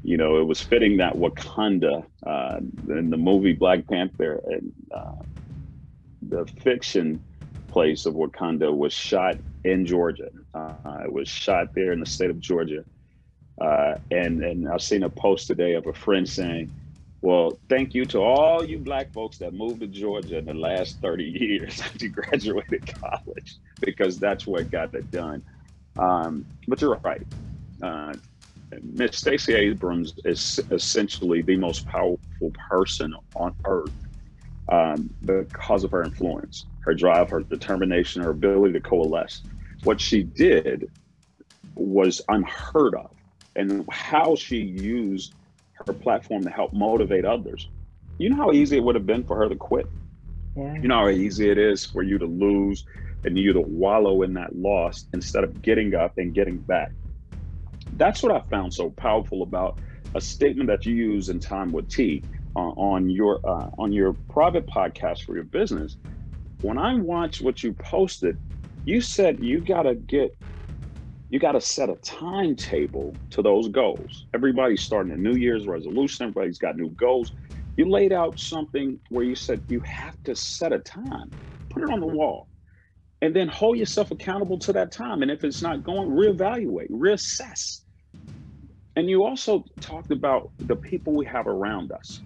you 0.03 0.17
know, 0.17 0.39
it 0.39 0.46
was 0.46 0.62
fitting 0.62 0.98
that 0.98 1.13
Wakanda 1.13 2.05
uh, 2.25 2.58
in 2.89 3.10
the 3.10 3.17
movie 3.17 3.53
Black 3.53 3.88
Panther 3.88 4.41
and 4.46 4.72
uh, 4.94 5.22
the 6.22 6.46
fiction 6.63 7.22
place 7.70 8.05
of 8.05 8.13
Wakanda 8.13 8.75
was 8.75 8.94
shot 8.94 9.36
in 9.65 9.86
Georgia. 9.86 10.29
Uh, 10.53 11.00
it 11.03 11.12
was 11.12 11.27
shot 11.27 11.67
there 11.75 11.91
in 11.91 12.00
the 12.00 12.05
state 12.05 12.29
of 12.29 12.39
Georgia. 12.39 12.86
Uh, 13.60 13.96
and 14.12 14.44
and 14.44 14.70
I've 14.70 14.82
seen 14.82 15.03
a 15.03 15.10
post 15.10 15.48
today 15.48 15.74
of 15.74 15.88
a 15.88 15.94
friend 15.94 16.27
saying, 16.27 16.72
well, 17.25 17.60
thank 17.70 17.96
you 17.96 18.05
to 18.05 18.20
all 18.20 18.63
you 18.63 18.77
black 18.77 19.12
folks 19.12 19.39
that 19.39 19.51
moved 19.51 19.79
to 19.79 19.88
Georgia 19.88 20.38
in 20.38 20.46
the 20.46 20.53
last 20.53 21.01
30 21.01 21.24
years 21.24 21.82
after 21.84 22.05
you 22.05 22.12
graduated 22.12 22.86
college, 23.01 23.58
because 23.82 24.20
that's 24.20 24.46
what 24.46 24.70
got 24.70 24.94
it 24.94 25.10
done. 25.10 25.41
Um, 25.98 26.46
but 26.67 26.79
you're 26.79 27.00
right. 27.03 27.25
Uh, 27.82 28.13
Miss 28.84 29.17
Stacey 29.17 29.55
Abrams 29.55 30.13
is 30.24 30.60
essentially 30.70 31.41
the 31.41 31.58
most 31.58 31.88
powerful 31.88 32.51
person 32.70 33.15
on 33.34 33.55
earth 33.65 33.89
um, 34.72 35.10
because 35.25 35.84
of 35.84 35.89
her 35.89 36.03
influence, 36.03 36.67
her 36.82 36.94
drive, 36.94 37.32
her 37.32 37.41
determination, 37.41 38.22
her 38.22 38.29
ability 38.29 38.74
to 38.74 38.82
coalesce. 38.82 39.41
what 39.84 40.00
she 40.00 40.22
did 40.22 40.91
was 41.74 42.22
unheard 42.29 42.94
of 42.94 43.10
and 43.55 43.84
how 43.89 44.36
she 44.36 44.58
used 44.58 45.34
her 45.86 45.94
platform 45.94 46.44
to 46.44 46.50
help 46.50 46.74
motivate 46.74 47.25
others. 47.25 47.70
You 48.17 48.29
know 48.29 48.38
how 48.38 48.51
easy 48.51 48.77
it 48.77 48.84
would 48.84 48.96
have 48.96 49.05
been 49.05 49.24
for 49.24 49.36
her 49.38 49.50
to 49.50 49.55
quit? 49.55 49.88
Yeah. 50.55 50.74
You 50.75 50.88
know 50.88 50.96
how 50.96 51.10
easy 51.10 51.50
it 51.50 51.58
is 51.58 51.86
for 51.86 52.01
you 52.01 52.17
to 52.17 52.25
lose 52.25 52.86
and 53.25 53.38
you 53.38 53.53
to 53.53 53.62
wallow 53.62 54.22
in 54.22 54.34
that 54.36 54.55
loss 54.55 55.05
instead 55.13 55.44
of 55.44 55.62
getting 55.62 55.96
up 55.96 56.17
and 56.17 56.34
getting 56.34 56.58
back. 56.58 56.91
That's 57.94 58.24
what 58.24 58.32
I 58.32 58.39
found 58.50 58.74
so 58.74 58.89
powerful 58.91 59.41
about 59.41 59.79
a 60.13 60.22
statement 60.22 60.67
that 60.70 60.86
you 60.86 60.94
use 60.94 61.29
in 61.29 61.39
Time 61.39 61.72
with 61.72 61.89
T 61.89 62.24
uh, 62.55 62.60
on 62.60 63.10
your 63.10 63.39
uh, 63.44 63.70
on 63.77 63.91
your 63.91 64.13
private 64.29 64.65
podcast 64.67 65.24
for 65.24 65.36
your 65.36 65.44
business. 65.44 65.98
When 66.62 66.77
I 66.77 66.96
watched 66.96 67.41
what 67.41 67.63
you 67.63 67.74
posted, 67.74 68.38
you 68.86 69.01
said 69.01 69.44
you 69.44 69.60
got 69.60 69.84
to 69.84 69.96
get 69.96 70.38
you 71.29 71.39
got 71.39 71.53
to 71.53 71.62
set 71.62 71.89
a 71.89 71.96
timetable 71.96 73.17
to 73.32 73.41
those 73.41 73.67
goals. 73.70 74.25
Everybody's 74.34 74.84
starting 74.84 75.12
a 75.12 75.17
New 75.17 75.36
Year's 75.36 75.67
resolution. 75.67 76.27
Everybody's 76.27 76.60
got 76.60 76.77
new 76.77 76.89
goals. 76.91 77.32
You 77.77 77.89
laid 77.89 78.13
out 78.13 78.39
something 78.39 79.00
where 79.10 79.25
you 79.25 79.36
said 79.36 79.62
you 79.67 79.82
have 79.86 80.15
to 80.25 80.36
set 80.36 80.72
a 80.72 80.79
time, 80.79 81.34
put 81.72 81.84
it 81.84 81.89
on 81.89 82.00
the 82.00 82.08
wall, 82.08 82.48
and 83.22 83.36
then 83.36 83.48
hold 83.48 83.77
yourself 83.77 84.12
accountable 84.12 84.60
to 84.60 84.74
that 84.74 84.91
time. 84.91 85.24
And 85.24 85.32
if 85.32 85.44
it's 85.44 85.62
not 85.62 85.84
going, 85.84 86.10
reevaluate, 86.10 86.89
reassess. 86.91 87.82
And 88.96 89.10
you 89.10 89.25
also 89.25 89.65
talked 89.82 90.12
about 90.12 90.51
the 90.62 90.75
people 90.75 91.13
we 91.15 91.25
have 91.25 91.48
around 91.48 91.91
us. 91.91 92.22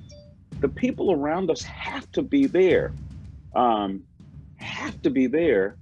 The 0.62 0.70
people 0.70 1.12
around 1.12 1.50
us 1.50 1.63
have 1.63 2.06
to 2.12 2.22
be 2.22 2.46
there, 2.46 2.94
um, 3.56 4.03
have 4.58 5.01
to 5.01 5.10
be 5.10 5.27
there 5.27 5.78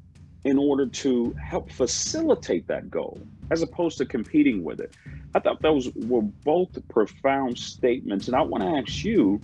in 0.47 0.57
order 0.57 0.85
to 0.85 1.35
help 1.43 1.69
facilitate 1.69 2.65
that 2.67 2.89
goal 2.89 3.21
as 3.51 3.61
opposed 3.61 3.97
to 3.97 4.05
competing 4.05 4.63
with 4.63 4.79
it. 4.79 4.95
I 5.35 5.39
thought 5.39 5.61
those 5.61 5.91
were 5.93 6.21
both 6.21 6.69
profound 6.87 7.59
statements. 7.59 8.27
And 8.27 8.35
I 8.35 8.41
want 8.41 8.63
to 8.63 8.69
ask 8.69 9.03
you, 9.03 9.41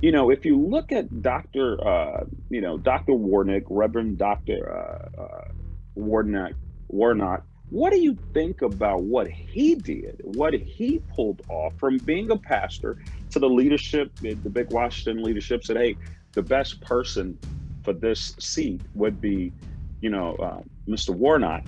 you 0.00 0.10
know, 0.10 0.30
if 0.30 0.46
you 0.46 0.58
look 0.58 0.90
at 0.90 1.20
Dr. 1.20 1.86
Uh, 1.86 2.24
you 2.48 2.62
know, 2.62 2.78
Dr. 2.78 3.12
Warnock, 3.12 3.64
Reverend 3.68 4.16
Dr. 4.16 4.72
Uh, 4.72 5.20
uh, 5.20 5.48
Warnock, 5.96 6.54
Warnock, 6.88 7.44
what 7.68 7.92
do 7.92 8.00
you 8.00 8.16
think 8.32 8.62
about 8.62 9.02
what 9.02 9.28
he 9.28 9.74
did, 9.74 10.22
what 10.24 10.54
he 10.54 11.02
pulled 11.14 11.42
off 11.50 11.74
from 11.78 11.98
being 11.98 12.30
a 12.30 12.38
pastor 12.38 12.96
to 13.32 13.38
the 13.38 13.50
leadership, 13.50 14.10
the 14.20 14.34
big 14.34 14.72
Washington 14.72 15.22
leadership 15.22 15.62
said, 15.62 15.76
hey, 15.76 15.94
the 16.32 16.42
best 16.42 16.80
person 16.80 17.38
for 17.84 17.92
this 17.92 18.34
seat 18.38 18.80
would 18.94 19.20
be 19.20 19.52
you 20.00 20.10
know, 20.10 20.34
uh, 20.34 20.60
Mr. 20.88 21.10
Warnock, 21.10 21.64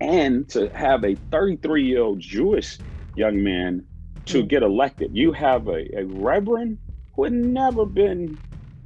and 0.00 0.48
to 0.50 0.70
have 0.74 1.04
a 1.04 1.16
33 1.30 1.84
year 1.84 2.02
old 2.02 2.20
Jewish 2.20 2.78
young 3.14 3.42
man 3.42 3.86
to 4.26 4.42
mm. 4.42 4.48
get 4.48 4.62
elected. 4.62 5.10
You 5.14 5.32
have 5.32 5.68
a, 5.68 5.98
a 5.98 6.04
reverend 6.04 6.78
who 7.14 7.24
had 7.24 7.32
never 7.32 7.86
been, 7.86 8.38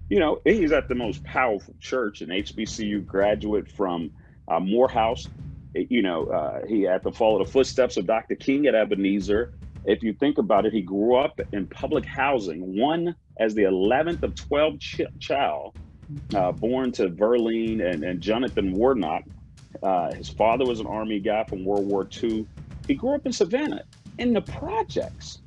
you 0.09 0.21
know, 0.21 0.39
he's 0.45 0.73
at 0.73 0.89
the 0.89 0.95
most 0.95 1.25
powerful 1.25 1.75
church, 1.81 2.21
an 2.21 2.29
HBCU 2.29 3.05
graduate 3.05 3.71
from 3.71 4.13
uh, 4.51 4.61
Morehouse. 4.61 5.29
You 5.75 6.03
know, 6.03 6.27
uh, 6.27 6.67
he 6.67 6.83
had 6.83 7.03
to 7.05 7.13
follow 7.13 7.39
the 7.45 7.51
footsteps 7.51 7.97
of 7.97 8.07
Dr. 8.07 8.37
King 8.37 8.67
at 8.67 8.75
Ebenezer. 8.75 9.53
If 9.85 10.03
you 10.03 10.15
think 10.15 10.39
about 10.39 10.67
it, 10.67 10.73
he 10.73 10.83
grew 10.83 11.17
up 11.17 11.41
in 11.53 11.67
public 11.69 12.05
housing, 12.07 12.79
one 12.79 13.15
as 13.39 13.55
the 13.55 13.63
11th 13.63 14.23
of 14.23 14.35
12 14.35 14.79
ch- 14.79 15.01
child 15.21 15.75
uh, 16.35 16.53
born 16.53 16.93
to 16.93 17.09
Verlene 17.09 17.85
and, 17.85 18.05
and 18.05 18.21
Jonathan 18.21 18.73
Warnock. 18.73 19.25
Uh, 19.83 20.13
his 20.13 20.29
father 20.29 20.65
was 20.65 20.81
an 20.81 20.87
Army 20.87 21.21
guy 21.21 21.45
from 21.45 21.65
World 21.65 21.87
War 21.87 22.09
II. 22.23 22.47
He 22.87 22.95
grew 22.95 23.15
up 23.15 23.27
in 23.27 23.33
Savannah 23.33 23.85
in 24.19 24.33
the 24.33 24.41
projects, 24.41 25.41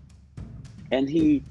and 0.91 1.09
he 1.09 1.43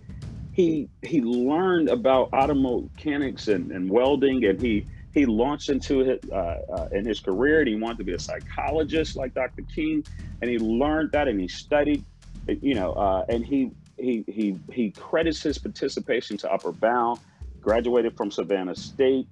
he 0.52 0.88
he 1.02 1.21
learned 1.21 1.88
about 1.88 2.31
auto 2.33 2.54
mechanics 2.54 3.49
and, 3.49 3.71
and 3.73 3.90
welding, 3.90 4.45
and 4.45 4.61
he 4.61 4.87
he 5.12 5.26
launched 5.26 5.69
into 5.69 6.00
it 6.00 6.25
uh, 6.33 6.35
uh, 6.35 6.88
in 6.92 7.04
his 7.04 7.21
career. 7.21 7.61
And 7.61 7.69
he 7.69 7.75
wanted 7.75 7.99
to 7.99 8.04
be 8.04 8.14
a 8.14 8.19
psychologist 8.19 9.16
like 9.16 9.35
Dr. 9.35 9.62
King, 9.75 10.04
and 10.40 10.50
he 10.50 10.59
learned 10.59 11.12
that 11.12 11.28
and 11.28 11.38
he 11.38 11.49
studied, 11.49 12.04
you 12.49 12.75
know, 12.75 12.92
uh, 12.92 13.26
and 13.28 13.45
he 13.45 13.71
he 13.99 14.25
he 14.26 14.59
he 14.73 14.90
credits 14.92 15.42
his 15.42 15.59
participation 15.59 16.37
to 16.38 16.52
Upward 16.52 16.81
Bound 16.81 17.21
graduated 17.62 18.14
from 18.16 18.31
Savannah 18.31 18.75
State. 18.76 19.28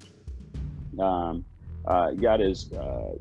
Um, 0.98 1.44
uh, 1.86 2.12
got 2.12 2.40
his, 2.40 2.70
uh, 2.72 3.12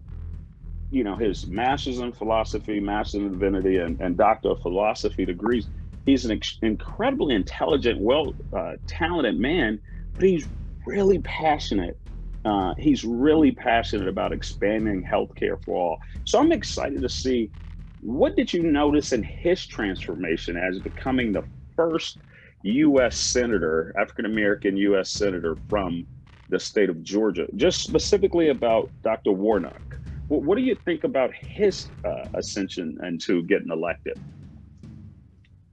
you 0.91 1.03
know, 1.03 1.15
his 1.15 1.47
master's 1.47 1.99
in 1.99 2.13
philosophy, 2.13 2.79
master's 2.79 3.21
in 3.21 3.31
divinity, 3.31 3.77
and, 3.77 3.99
and 3.99 4.17
doctor 4.17 4.49
of 4.49 4.61
philosophy 4.61 5.25
degrees. 5.25 5.67
He's 6.05 6.25
an 6.25 6.31
ex- 6.31 6.57
incredibly 6.61 7.35
intelligent, 7.35 7.99
well 8.01 8.33
uh, 8.55 8.73
talented 8.87 9.39
man, 9.39 9.79
but 10.17 10.27
he's 10.27 10.47
really 10.85 11.19
passionate. 11.19 11.99
Uh, 12.45 12.73
he's 12.77 13.03
really 13.03 13.51
passionate 13.51 14.07
about 14.07 14.31
expanding 14.33 15.03
healthcare 15.03 15.57
for 15.65 15.75
all. 15.75 15.97
So 16.23 16.39
I'm 16.39 16.51
excited 16.51 17.01
to 17.01 17.09
see 17.09 17.51
what 17.99 18.35
did 18.35 18.53
you 18.53 18.63
notice 18.63 19.11
in 19.11 19.23
his 19.23 19.65
transformation 19.65 20.57
as 20.57 20.79
becoming 20.79 21.33
the 21.33 21.43
first 21.75 22.19
U.S. 22.63 23.17
senator, 23.17 23.93
African 23.99 24.25
American 24.25 24.75
U.S. 24.77 25.09
senator 25.09 25.55
from 25.69 26.05
the 26.49 26.59
state 26.59 26.89
of 26.89 27.03
Georgia, 27.03 27.47
just 27.55 27.83
specifically 27.83 28.49
about 28.49 28.89
Dr. 29.03 29.31
Warnock. 29.31 29.97
What, 30.27 30.43
what 30.43 30.57
do 30.57 30.63
you 30.63 30.75
think 30.75 31.03
about 31.03 31.33
his 31.33 31.89
uh, 32.03 32.25
ascension 32.33 32.97
into 33.03 33.43
getting 33.43 33.69
elected? 33.69 34.19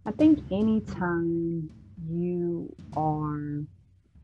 I 0.04 0.12
think 0.12 0.40
anytime 0.52 1.68
you 2.08 2.72
are 2.96 3.64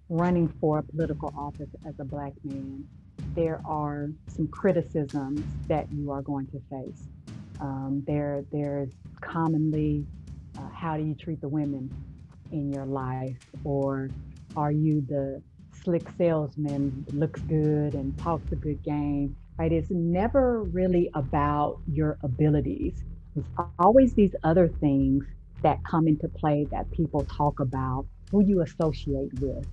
running 0.09 0.49
for 0.61 0.78
a 0.78 0.83
political 0.83 1.35
office 1.37 1.71
as 1.87 1.99
a 1.99 2.04
Black 2.04 2.33
man, 2.45 2.87
there 3.35 3.61
are 3.64 4.11
some 4.28 4.47
criticisms 4.47 5.42
that 5.66 5.90
you 5.92 6.12
are 6.12 6.23
going 6.23 6.47
to 6.49 6.61
face. 6.71 7.09
Um, 7.61 8.04
there, 8.07 8.45
there's 8.52 8.90
commonly 9.21 10.07
uh, 10.59 10.69
how 10.69 10.97
do 10.97 11.02
you 11.02 11.14
treat 11.14 11.40
the 11.40 11.49
women 11.49 11.90
in 12.53 12.73
your 12.73 12.87
life? 12.87 13.37
Or 13.65 14.11
are 14.57 14.73
you 14.73 15.05
the 15.09 15.43
slick 15.83 16.07
salesman 16.17 17.05
looks 17.13 17.41
good 17.43 17.95
and 17.95 18.17
talks 18.19 18.51
a 18.53 18.57
good 18.57 18.83
game? 18.83 19.35
Right? 19.59 19.73
It's 19.73 19.91
never 19.91 20.63
really 20.63 21.11
about 21.15 21.79
your 21.93 22.19
abilities. 22.23 23.03
It's 23.37 23.49
always 23.79 24.15
these 24.15 24.35
other 24.45 24.69
things 24.69 25.25
that 25.63 25.83
come 25.85 26.07
into 26.09 26.29
play 26.29 26.67
that 26.71 26.91
people 26.91 27.25
talk 27.25 27.61
about, 27.61 28.07
who 28.31 28.45
you 28.45 28.61
associate 28.63 29.33
with, 29.41 29.67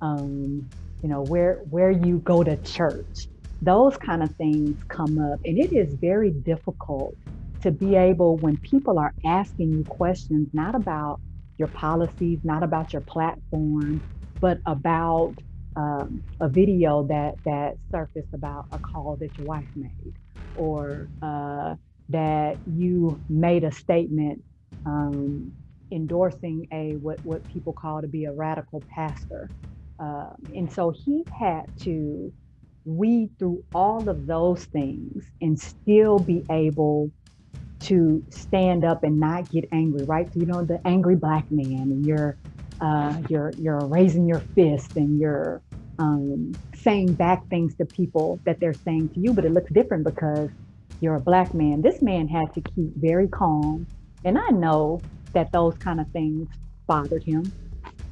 um, 0.00 0.68
you 1.02 1.08
know, 1.08 1.22
where 1.22 1.56
where 1.70 1.90
you 1.90 2.18
go 2.18 2.42
to 2.42 2.56
church. 2.58 3.28
Those 3.62 3.96
kind 3.96 4.22
of 4.22 4.34
things 4.36 4.82
come 4.88 5.18
up, 5.18 5.40
and 5.44 5.58
it 5.58 5.72
is 5.72 5.94
very 5.94 6.30
difficult 6.30 7.16
to 7.62 7.70
be 7.70 7.96
able 7.96 8.36
when 8.36 8.56
people 8.58 8.98
are 8.98 9.14
asking 9.24 9.72
you 9.72 9.84
questions 9.84 10.48
not 10.52 10.74
about 10.74 11.20
your 11.58 11.68
policies, 11.68 12.40
not 12.44 12.62
about 12.62 12.92
your 12.92 13.02
platform, 13.02 14.02
but 14.40 14.58
about 14.66 15.36
um, 15.76 16.24
a 16.40 16.48
video 16.48 17.06
that 17.08 17.34
that 17.46 17.74
surfaced 17.92 18.34
about 18.34 18.66
a 18.72 18.78
call 18.80 19.16
that 19.20 19.38
your 19.38 19.46
wife 19.46 19.68
made, 19.76 20.14
or 20.54 21.10
uh, 21.22 21.76
that 22.10 22.58
you 22.66 23.22
made 23.28 23.64
a 23.64 23.72
statement 23.72 24.42
um, 24.86 25.52
endorsing 25.92 26.66
a 26.72 26.96
what 27.00 27.18
what 27.22 27.46
people 27.48 27.74
call 27.74 28.02
to 28.02 28.08
be 28.08 28.26
a 28.26 28.32
radical 28.32 28.84
pastor, 28.94 29.50
uh, 30.02 30.30
and 30.54 30.72
so 30.72 30.92
he 31.04 31.24
had 31.38 31.64
to 31.84 32.32
weed 32.86 33.30
through 33.38 33.64
all 33.74 34.10
of 34.10 34.26
those 34.26 34.64
things 34.66 35.26
and 35.42 35.60
still 35.60 36.20
be 36.20 36.44
able 36.50 37.12
to 37.84 38.24
stand 38.30 38.84
up 38.84 39.04
and 39.04 39.20
not 39.20 39.50
get 39.50 39.68
angry, 39.70 40.04
right? 40.04 40.28
You 40.34 40.46
know, 40.46 40.64
the 40.64 40.80
angry 40.86 41.16
black 41.16 41.50
man, 41.50 41.82
and 41.82 42.06
you're 42.06 42.36
uh, 42.80 43.14
you're 43.28 43.52
you're 43.58 43.84
raising 43.86 44.26
your 44.26 44.40
fist 44.40 44.96
and 44.96 45.18
you're 45.18 45.60
um, 45.98 46.54
saying 46.74 47.12
back 47.14 47.46
things 47.48 47.74
to 47.76 47.84
people 47.84 48.40
that 48.44 48.58
they're 48.58 48.74
saying 48.74 49.10
to 49.10 49.20
you, 49.20 49.32
but 49.32 49.44
it 49.44 49.52
looks 49.52 49.70
different 49.72 50.04
because 50.04 50.48
you're 51.00 51.16
a 51.16 51.20
black 51.20 51.54
man. 51.54 51.82
This 51.82 52.00
man 52.02 52.26
had 52.26 52.52
to 52.54 52.60
keep 52.62 52.94
very 52.96 53.28
calm, 53.28 53.86
and 54.24 54.38
I 54.38 54.48
know 54.48 55.00
that 55.34 55.52
those 55.52 55.76
kind 55.76 56.00
of 56.00 56.10
things 56.10 56.48
bothered 56.86 57.22
him. 57.22 57.52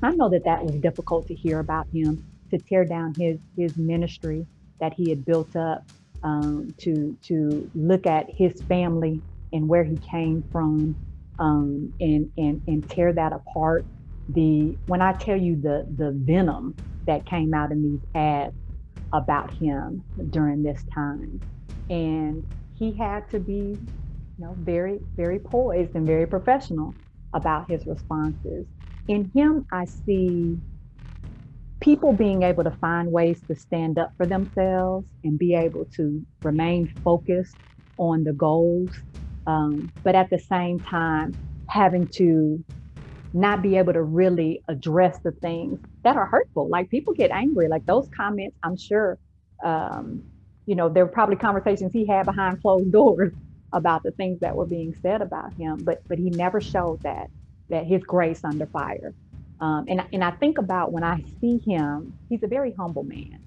I 0.02 0.10
know 0.10 0.28
that 0.28 0.44
that 0.44 0.64
was 0.64 0.74
difficult 0.76 1.28
to 1.28 1.34
hear 1.34 1.60
about 1.60 1.86
him, 1.92 2.24
to 2.50 2.58
tear 2.58 2.84
down 2.84 3.14
his 3.14 3.38
his 3.56 3.76
ministry 3.78 4.46
that 4.80 4.92
he 4.92 5.08
had 5.08 5.24
built 5.24 5.56
up, 5.56 5.84
um, 6.22 6.74
to 6.78 7.16
to 7.22 7.70
look 7.74 8.06
at 8.06 8.28
his 8.28 8.60
family 8.62 9.22
and 9.52 9.68
where 9.68 9.84
he 9.84 10.00
came 10.10 10.44
from 10.52 10.96
um, 11.38 11.94
and, 12.00 12.30
and, 12.38 12.62
and 12.68 12.88
tear 12.88 13.12
that 13.14 13.32
apart. 13.32 13.86
The 14.28 14.78
when 14.86 15.02
I 15.02 15.14
tell 15.14 15.36
you 15.36 15.56
the 15.60 15.84
the 15.96 16.12
venom 16.14 16.76
that 17.06 17.26
came 17.26 17.54
out 17.54 17.72
in 17.72 17.82
these 17.82 18.02
ads 18.14 18.54
about 19.12 19.52
him 19.60 20.04
during 20.30 20.62
this 20.62 20.84
time, 20.94 21.42
And 21.90 22.44
he 22.74 22.96
had 22.96 23.30
to 23.30 23.40
be, 23.40 23.78
you 23.80 24.38
know, 24.38 24.56
very, 24.58 25.00
very 25.16 25.40
poised 25.40 25.92
and 25.94 26.06
very 26.06 26.26
professional 26.26 26.96
about 27.34 27.70
his 27.70 27.86
responses. 27.86 28.66
In 29.08 29.30
him, 29.34 29.66
I 29.72 29.86
see 29.86 30.58
people 31.82 32.14
being 32.14 32.42
able 32.42 32.64
to 32.64 32.72
find 32.80 33.12
ways 33.12 33.42
to 33.48 33.56
stand 33.56 33.98
up 33.98 34.12
for 34.16 34.26
themselves 34.26 35.06
and 35.24 35.38
be 35.38 35.54
able 35.54 35.86
to 35.96 36.22
remain 36.42 36.88
focused 37.04 37.56
on 37.98 38.24
the 38.24 38.32
goals, 38.32 38.94
um, 39.46 39.92
but 40.04 40.14
at 40.14 40.30
the 40.30 40.38
same 40.38 40.80
time, 40.80 41.36
having 41.68 42.08
to 42.16 42.64
not 43.32 43.62
be 43.62 43.76
able 43.76 43.92
to 43.94 44.02
really 44.02 44.62
address 44.68 45.18
the 45.24 45.32
things 45.32 45.80
that 46.04 46.16
are 46.16 46.26
hurtful. 46.26 46.68
Like 46.68 46.90
people 46.90 47.14
get 47.14 47.30
angry, 47.30 47.68
like 47.68 47.86
those 47.86 48.08
comments, 48.14 48.56
I'm 48.62 48.76
sure, 48.76 49.18
um, 49.64 50.24
you 50.66 50.74
know, 50.74 50.88
there 50.88 51.06
were 51.06 51.12
probably 51.12 51.36
conversations 51.36 51.92
he 51.92 52.06
had 52.06 52.26
behind 52.26 52.60
closed 52.60 52.92
doors 52.92 53.32
about 53.72 54.02
the 54.02 54.12
things 54.12 54.40
that 54.40 54.54
were 54.54 54.66
being 54.66 54.94
said 55.02 55.22
about 55.22 55.52
him, 55.58 55.78
but 55.82 55.98
but 56.08 56.18
he 56.18 56.30
never 56.30 56.60
showed 56.60 57.00
that 57.04 57.28
that 57.70 57.86
his 57.86 58.02
grace 58.04 58.40
under 58.44 58.66
fire. 58.66 59.14
Um, 59.60 59.86
and 59.88 60.02
and 60.12 60.22
I 60.24 60.32
think 60.32 60.58
about 60.58 60.92
when 60.92 61.04
I 61.04 61.24
see 61.40 61.60
him, 61.66 62.14
he's 62.28 62.42
a 62.42 62.48
very 62.48 62.74
humble 62.78 63.04
man. 63.04 63.38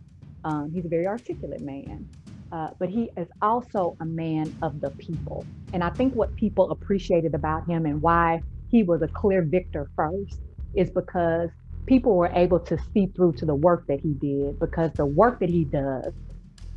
Um, 0.44 0.72
he's 0.74 0.86
a 0.86 0.90
very 0.90 1.08
articulate 1.08 1.62
man, 1.62 2.08
uh, 2.56 2.70
but 2.80 2.90
he 2.90 3.12
is 3.18 3.28
also 3.44 3.98
a 4.02 4.06
man 4.06 4.56
of 4.64 4.82
the 4.82 4.92
people. 5.00 5.46
And 5.74 5.84
I 5.84 5.92
think 5.92 6.16
what 6.16 6.36
people 6.38 6.72
appreciated 6.72 7.36
about 7.36 7.68
him 7.68 7.86
and 7.86 8.02
why 8.02 8.42
he 8.72 8.84
was 8.84 9.04
a 9.04 9.10
clear 9.10 9.44
victor 9.44 9.90
first 9.98 10.40
is 10.76 10.92
because 10.92 11.52
people 11.88 12.16
were 12.16 12.32
able 12.34 12.62
to 12.62 12.80
see 12.94 13.08
through 13.16 13.34
to 13.40 13.46
the 13.46 13.56
work 13.56 13.86
that 13.90 14.02
he 14.02 14.14
did 14.16 14.60
because 14.62 14.92
the 14.98 15.06
work 15.06 15.40
that 15.42 15.50
he 15.50 15.66
does 15.66 16.14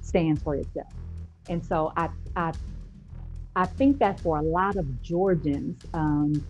stands 0.02 0.42
for 0.42 0.56
itself. 0.56 0.92
And 1.48 1.64
so 1.64 1.92
I 1.96 2.10
I 2.36 2.54
I 3.56 3.66
think 3.66 4.00
that 4.00 4.20
for 4.22 4.38
a 4.38 4.42
lot 4.42 4.76
of 4.76 5.02
Georgians, 5.02 5.84
um, 5.94 6.46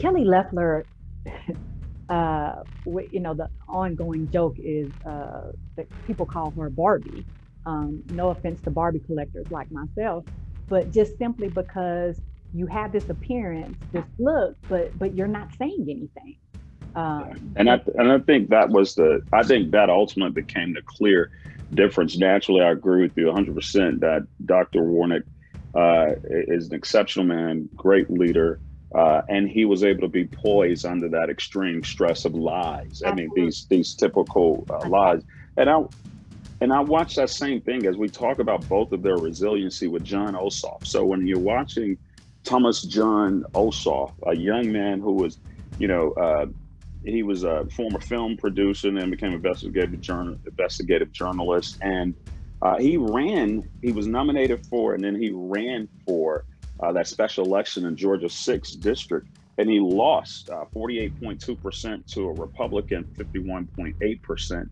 Kelly 0.00 0.24
Loeffler, 0.24 0.86
uh, 2.10 2.54
you 2.86 3.20
know, 3.20 3.34
the 3.34 3.48
ongoing 3.68 4.30
joke 4.30 4.56
is 4.58 4.92
uh, 5.08 5.52
that 5.76 5.88
people 6.06 6.26
call 6.26 6.52
her 6.58 6.70
Barbie. 6.70 7.26
Um, 7.68 8.02
no 8.12 8.30
offense 8.30 8.62
to 8.62 8.70
Barbie 8.70 9.00
collectors 9.00 9.50
like 9.50 9.70
myself, 9.70 10.24
but 10.68 10.90
just 10.90 11.18
simply 11.18 11.48
because 11.48 12.18
you 12.54 12.66
have 12.66 12.92
this 12.92 13.10
appearance, 13.10 13.76
this 13.92 14.06
look, 14.18 14.56
but 14.70 14.98
but 14.98 15.14
you're 15.14 15.28
not 15.28 15.54
saying 15.58 15.84
anything. 15.86 16.36
Um, 16.94 17.52
and 17.56 17.68
I 17.68 17.78
and 17.96 18.10
I 18.10 18.20
think 18.20 18.48
that 18.48 18.70
was 18.70 18.94
the 18.94 19.20
I 19.34 19.42
think 19.42 19.72
that 19.72 19.90
ultimately 19.90 20.32
became 20.32 20.72
the 20.72 20.80
clear 20.80 21.30
difference. 21.74 22.16
Naturally, 22.16 22.62
I 22.62 22.70
agree 22.70 23.02
with 23.02 23.18
you 23.18 23.26
100 23.26 23.54
percent 23.54 24.00
that 24.00 24.26
Dr. 24.46 24.82
Warnock 24.84 25.24
uh, 25.74 26.12
is 26.24 26.68
an 26.68 26.74
exceptional 26.74 27.26
man, 27.26 27.68
great 27.76 28.10
leader, 28.10 28.60
uh, 28.94 29.20
and 29.28 29.46
he 29.46 29.66
was 29.66 29.84
able 29.84 30.00
to 30.00 30.08
be 30.08 30.24
poised 30.24 30.86
under 30.86 31.10
that 31.10 31.28
extreme 31.28 31.84
stress 31.84 32.24
of 32.24 32.34
lies. 32.34 33.02
I 33.04 33.12
mean, 33.12 33.28
these 33.34 33.66
these 33.68 33.94
typical 33.94 34.66
uh, 34.70 34.88
lies, 34.88 35.22
and 35.58 35.68
I 35.68 35.82
and 36.60 36.72
I 36.72 36.80
watch 36.80 37.14
that 37.14 37.30
same 37.30 37.60
thing 37.60 37.86
as 37.86 37.96
we 37.96 38.08
talk 38.08 38.40
about 38.40 38.68
both 38.68 38.92
of 38.92 39.02
their 39.02 39.16
resiliency 39.16 39.86
with 39.86 40.02
John 40.02 40.34
Ossoff. 40.34 40.84
So 40.86 41.04
when 41.04 41.26
you're 41.26 41.38
watching 41.38 41.96
Thomas 42.42 42.82
John 42.82 43.44
Ossoff, 43.54 44.12
a 44.26 44.34
young 44.34 44.72
man 44.72 45.00
who 45.00 45.12
was, 45.12 45.38
you 45.78 45.86
know, 45.86 46.12
uh, 46.12 46.46
he 47.04 47.22
was 47.22 47.44
a 47.44 47.64
former 47.70 48.00
film 48.00 48.36
producer 48.36 48.88
and 48.88 48.98
then 48.98 49.10
became 49.10 49.32
investigative 49.32 50.00
journal, 50.00 50.36
investigative 50.46 51.12
journalist. 51.12 51.78
And 51.80 52.14
uh, 52.60 52.78
he 52.78 52.96
ran, 52.96 53.68
he 53.82 53.92
was 53.92 54.08
nominated 54.08 54.66
for, 54.66 54.94
and 54.94 55.04
then 55.04 55.14
he 55.14 55.30
ran 55.32 55.88
for 56.04 56.44
uh, 56.80 56.92
that 56.92 57.06
special 57.06 57.44
election 57.44 57.86
in 57.86 57.96
Georgia's 57.96 58.34
sixth 58.34 58.80
district, 58.80 59.28
and 59.58 59.70
he 59.70 59.78
lost 59.80 60.50
uh, 60.50 60.64
48.2% 60.74 62.06
to 62.14 62.28
a 62.28 62.32
Republican, 62.32 63.06
51.8%. 63.16 64.68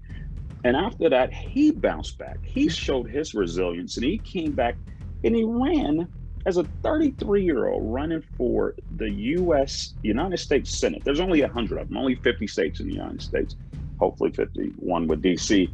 And 0.67 0.77
after 0.77 1.09
that, 1.11 1.33
he 1.33 1.71
bounced 1.71 2.19
back. 2.19 2.39
He 2.43 2.69
showed 2.69 3.09
his 3.09 3.35
resilience, 3.35 3.97
and 3.97 4.05
he 4.05 4.19
came 4.19 4.53
back 4.53 4.79
and 5.23 5.33
he 5.33 5.45
ran 5.45 6.09
as 6.45 6.57
a 6.57 6.67
33 6.83 7.45
year 7.45 7.69
old 7.69 7.95
running 7.95 8.25
for 8.37 8.75
the 8.91 9.09
U.S. 9.09 9.95
United 10.03 10.39
States 10.39 10.77
Senate, 10.77 11.03
there's 11.05 11.21
only 11.21 11.41
100 11.41 11.79
of 11.79 11.89
them, 11.89 11.97
only 11.97 12.17
50 12.17 12.49
states 12.49 12.81
in 12.81 12.89
the 12.89 12.95
United 12.95 13.23
States, 13.23 13.55
hopefully 14.01 14.33
51 14.33 15.07
with 15.07 15.23
D.C. 15.23 15.73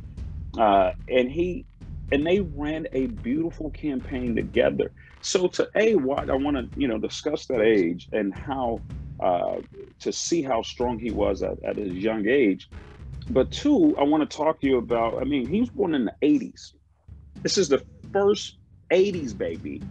Uh, 0.58 0.90
and 1.08 1.30
he 1.30 1.64
and 2.10 2.26
they 2.26 2.40
ran 2.40 2.86
a 2.92 3.06
beautiful 3.06 3.70
campaign 3.70 4.36
together. 4.36 4.92
So 5.22 5.48
to 5.48 5.70
a 5.74 5.94
what 5.94 6.28
I 6.28 6.34
want 6.34 6.58
to 6.58 6.70
you 6.74 6.88
know 6.88 6.98
discuss 6.98 7.46
that 7.46 7.62
age 7.62 8.08
and 8.12 8.34
how 8.34 8.82
uh, 9.24 9.56
to 10.00 10.12
see 10.12 10.42
how 10.42 10.60
strong 10.60 10.98
he 10.98 11.12
was 11.12 11.42
at, 11.42 11.64
at 11.66 11.78
his 11.78 11.92
young 11.92 12.28
age. 12.28 12.68
But 13.30 13.50
two, 13.50 13.96
I 13.98 14.02
want 14.02 14.28
to 14.28 14.36
talk 14.36 14.60
to 14.60 14.66
you 14.66 14.78
about. 14.78 15.20
I 15.20 15.24
mean, 15.24 15.46
he 15.46 15.60
was 15.60 15.70
born 15.70 15.94
in 15.94 16.04
the 16.04 16.14
80s. 16.22 16.74
This 17.42 17.58
is 17.58 17.68
the 17.68 17.84
first 18.12 18.58
80s 18.90 19.36
baby 19.36 19.82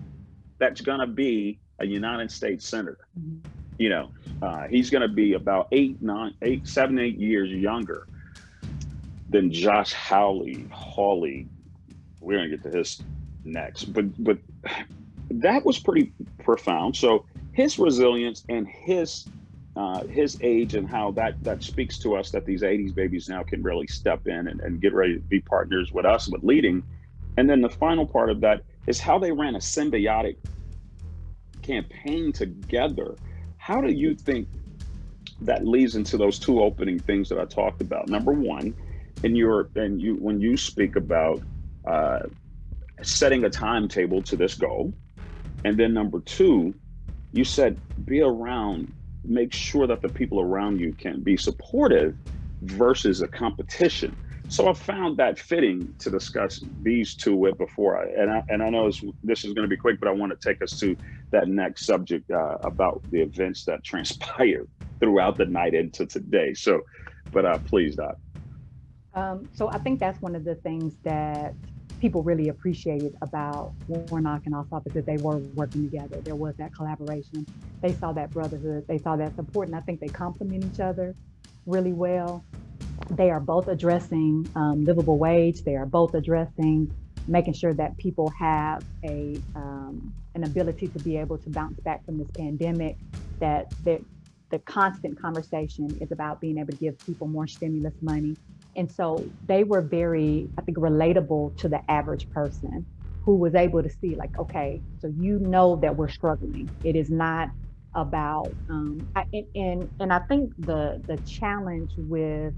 that's 0.60 0.82
going 0.82 1.00
to 1.00 1.08
be 1.08 1.60
a 1.80 1.86
United 1.86 2.32
States 2.32 2.68
senator. 2.68 3.08
Mm-hmm. 3.20 3.48
You 3.78 3.90
know, 3.90 4.12
uh, 4.42 4.68
he's 4.68 4.90
going 4.90 5.02
to 5.02 5.08
be 5.08 5.34
about 5.34 5.68
eight, 5.72 6.02
nine, 6.02 6.34
eight, 6.44 6.68
seven, 6.68 7.00
eight 7.00 7.18
years 7.18 7.50
younger 7.50 8.08
than 9.30 9.52
Josh 9.52 9.94
Hawley. 9.94 10.68
Hawley, 10.72 11.48
we're 12.20 12.38
going 12.38 12.52
to 12.52 12.58
get 12.58 12.72
to 12.72 12.78
his 12.78 13.02
next, 13.44 13.86
but 13.86 14.24
but 14.24 14.38
that 15.32 15.66
was 15.66 15.80
pretty 15.80 16.14
profound. 16.44 16.96
So 16.96 17.26
his 17.54 17.80
resilience 17.80 18.44
and 18.50 18.68
his 18.68 19.26
uh, 19.76 20.04
his 20.06 20.38
age 20.42 20.76
and 20.76 20.90
how 20.90 21.12
that 21.12 21.42
that 21.44 21.64
speaks 21.64 21.98
to 22.00 22.16
us 22.16 22.30
that 22.32 22.46
these 22.46 22.62
80s 22.62 22.94
babies 22.94 23.30
now 23.30 23.42
can 23.42 23.64
really 23.64 23.88
step 23.88 24.28
in 24.28 24.48
and, 24.48 24.60
and 24.62 24.82
get 24.82 24.94
ready 24.94 25.16
to 25.16 25.22
be 25.22 25.40
partners 25.40 25.92
with 25.92 26.06
us 26.06 26.28
with 26.28 26.44
leading 26.44 26.84
and 27.38 27.50
then 27.50 27.62
the 27.62 27.70
final 27.70 28.06
part 28.06 28.30
of 28.30 28.42
that 28.42 28.64
is 28.88 29.00
how 29.00 29.18
they 29.18 29.32
ran 29.32 29.56
a 29.56 29.60
symbiotic 29.60 30.38
campaign 31.62 32.32
together. 32.32 33.16
How 33.58 33.82
do 33.82 33.92
you 33.92 34.16
think 34.16 34.48
that 35.42 35.66
leads 35.66 35.96
into 35.96 36.18
those 36.18 36.40
two 36.40 36.62
opening 36.62 37.00
things 37.00 37.30
that 37.30 37.40
I 37.40 37.46
talked 37.46 37.82
about? 37.82 38.10
Number 38.10 38.32
one, 38.32 38.74
in 39.24 39.36
your 39.36 39.70
and 39.76 40.02
you 40.02 40.16
when 40.16 40.42
you 40.42 40.58
speak 40.58 40.96
about 40.96 41.42
uh, 41.86 42.22
setting 43.02 43.44
a 43.44 43.50
timetable 43.50 44.22
to 44.24 44.36
this 44.36 44.56
goal, 44.56 44.94
and 45.64 45.78
then 45.78 45.94
number 45.94 46.20
two, 46.22 46.74
you 47.32 47.44
said 47.44 47.80
be 48.06 48.22
around, 48.22 48.92
make 49.24 49.54
sure 49.54 49.88
that 49.88 50.02
the 50.02 50.10
people 50.10 50.40
around 50.40 50.80
you 50.80 50.94
can 50.98 51.22
be 51.22 51.38
supportive 51.38 52.16
versus 52.62 53.22
a 53.22 53.28
competition. 53.28 54.16
So 54.48 54.68
I 54.68 54.74
found 54.74 55.18
that 55.18 55.40
fitting 55.40 55.94
to 56.00 56.10
discuss 56.10 56.62
these 56.82 57.16
two 57.16 57.36
with 57.36 57.58
before 57.58 57.98
I 57.98 58.10
and 58.22 58.30
I 58.30 58.44
and 58.50 58.62
I 58.62 58.70
know 58.70 58.92
this 59.24 59.46
is 59.46 59.54
going 59.54 59.64
to 59.64 59.70
be 59.70 59.78
quick, 59.78 59.98
but 60.00 60.10
I 60.10 60.12
want 60.12 60.34
to 60.34 60.50
take 60.50 60.62
us 60.62 60.76
to 60.80 60.96
that 61.32 61.48
next 61.48 61.86
subject 61.86 62.30
uh, 62.30 62.58
about 62.64 63.02
the 63.10 63.22
events 63.22 63.64
that 63.66 63.84
transpired 63.86 64.68
throughout 65.00 65.38
the 65.38 65.46
night 65.46 65.74
into 65.74 66.06
today. 66.06 66.54
So, 66.54 66.82
but 67.32 67.46
uh, 67.46 67.60
please, 67.60 67.96
Doc. 67.96 68.16
Um, 69.14 69.50
so 69.54 69.70
I 69.70 69.78
think 69.78 70.00
that's 70.00 70.22
one 70.22 70.36
of 70.36 70.44
the 70.44 70.56
things 70.56 70.96
that 71.04 71.56
people 72.02 72.24
really 72.24 72.50
appreciated 72.50 73.16
about 73.22 73.74
Warnock 73.88 74.42
and 74.48 74.56
Ossoff 74.56 74.84
because 74.84 75.06
they 75.06 75.18
were 75.18 75.38
working 75.38 75.90
together. 75.90 76.20
There 76.22 76.36
was 76.36 76.56
that 76.58 76.74
collaboration. 76.74 77.46
They 77.82 77.94
saw 77.94 78.12
that 78.14 78.32
brotherhood. 78.32 78.86
They 78.88 78.98
saw 78.98 79.16
that 79.16 79.36
support, 79.36 79.68
and 79.68 79.78
I 79.78 79.82
think 79.82 80.00
they 80.00 80.08
complement 80.08 80.66
each 80.66 80.80
other 80.80 81.16
really 81.68 81.94
well. 81.94 82.44
They 83.12 83.30
are 83.30 83.40
both 83.40 83.68
addressing 83.68 84.50
um, 84.56 84.84
livable 84.84 85.18
wage. 85.18 85.62
They 85.64 85.76
are 85.76 85.86
both 85.86 86.16
addressing 86.16 86.92
making 87.28 87.54
sure 87.54 87.74
that 87.74 87.96
people 87.98 88.30
have 88.30 88.84
a 89.04 89.40
um, 89.56 90.12
an 90.34 90.44
ability 90.44 90.88
to 90.88 91.00
be 91.00 91.18
able 91.18 91.38
to 91.38 91.50
bounce 91.52 91.80
back 91.82 92.04
from 92.04 92.18
this 92.18 92.32
pandemic. 92.32 92.98
That 93.40 93.72
the 93.84 94.04
the 94.50 94.60
constant 94.60 95.22
conversation 95.22 95.98
is 96.02 96.12
about 96.12 96.42
being 96.42 96.58
able 96.58 96.74
to 96.74 96.78
give 96.78 96.98
people 97.06 97.28
more 97.28 97.48
stimulus 97.48 97.94
money, 98.02 98.36
and 98.76 98.92
so 98.92 99.24
they 99.46 99.64
were 99.64 99.82
very, 99.82 100.50
I 100.58 100.62
think, 100.62 100.78
relatable 100.78 101.58
to 101.58 101.70
the 101.70 101.80
average 101.90 102.30
person 102.30 102.86
who 103.24 103.36
was 103.36 103.54
able 103.56 103.84
to 103.84 103.90
see, 103.90 104.16
like, 104.16 104.38
okay, 104.40 104.82
so 105.00 105.12
you 105.18 105.40
know 105.40 105.78
that 105.82 105.96
we're 105.96 106.10
struggling. 106.10 106.70
It 106.84 106.96
is 106.96 107.10
not 107.10 107.50
about, 107.96 108.52
um, 108.70 109.08
I, 109.16 109.26
and 109.56 109.90
and 110.00 110.14
I 110.14 110.20
think 110.20 110.54
the 110.58 111.02
the 111.08 111.18
challenge 111.26 111.92
with 111.98 112.54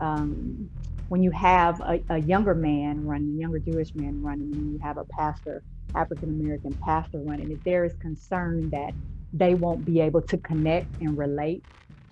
um, 0.00 0.70
when 1.08 1.22
you 1.22 1.30
have 1.30 1.80
a, 1.80 2.00
a, 2.08 2.18
younger 2.18 2.54
man 2.54 3.04
running, 3.04 3.36
a 3.36 3.40
younger 3.40 3.58
Jewish 3.58 3.94
man 3.94 4.20
running, 4.22 4.50
and 4.54 4.72
you 4.72 4.78
have 4.82 4.96
a 4.96 5.04
pastor, 5.04 5.62
African 5.94 6.30
American 6.30 6.76
pastor 6.84 7.20
running, 7.22 7.50
if 7.52 7.62
there 7.64 7.84
is 7.84 7.94
concern 8.00 8.70
that 8.70 8.94
they 9.32 9.54
won't 9.54 9.84
be 9.84 10.00
able 10.00 10.22
to 10.22 10.38
connect 10.38 10.88
and 11.00 11.16
relate 11.16 11.62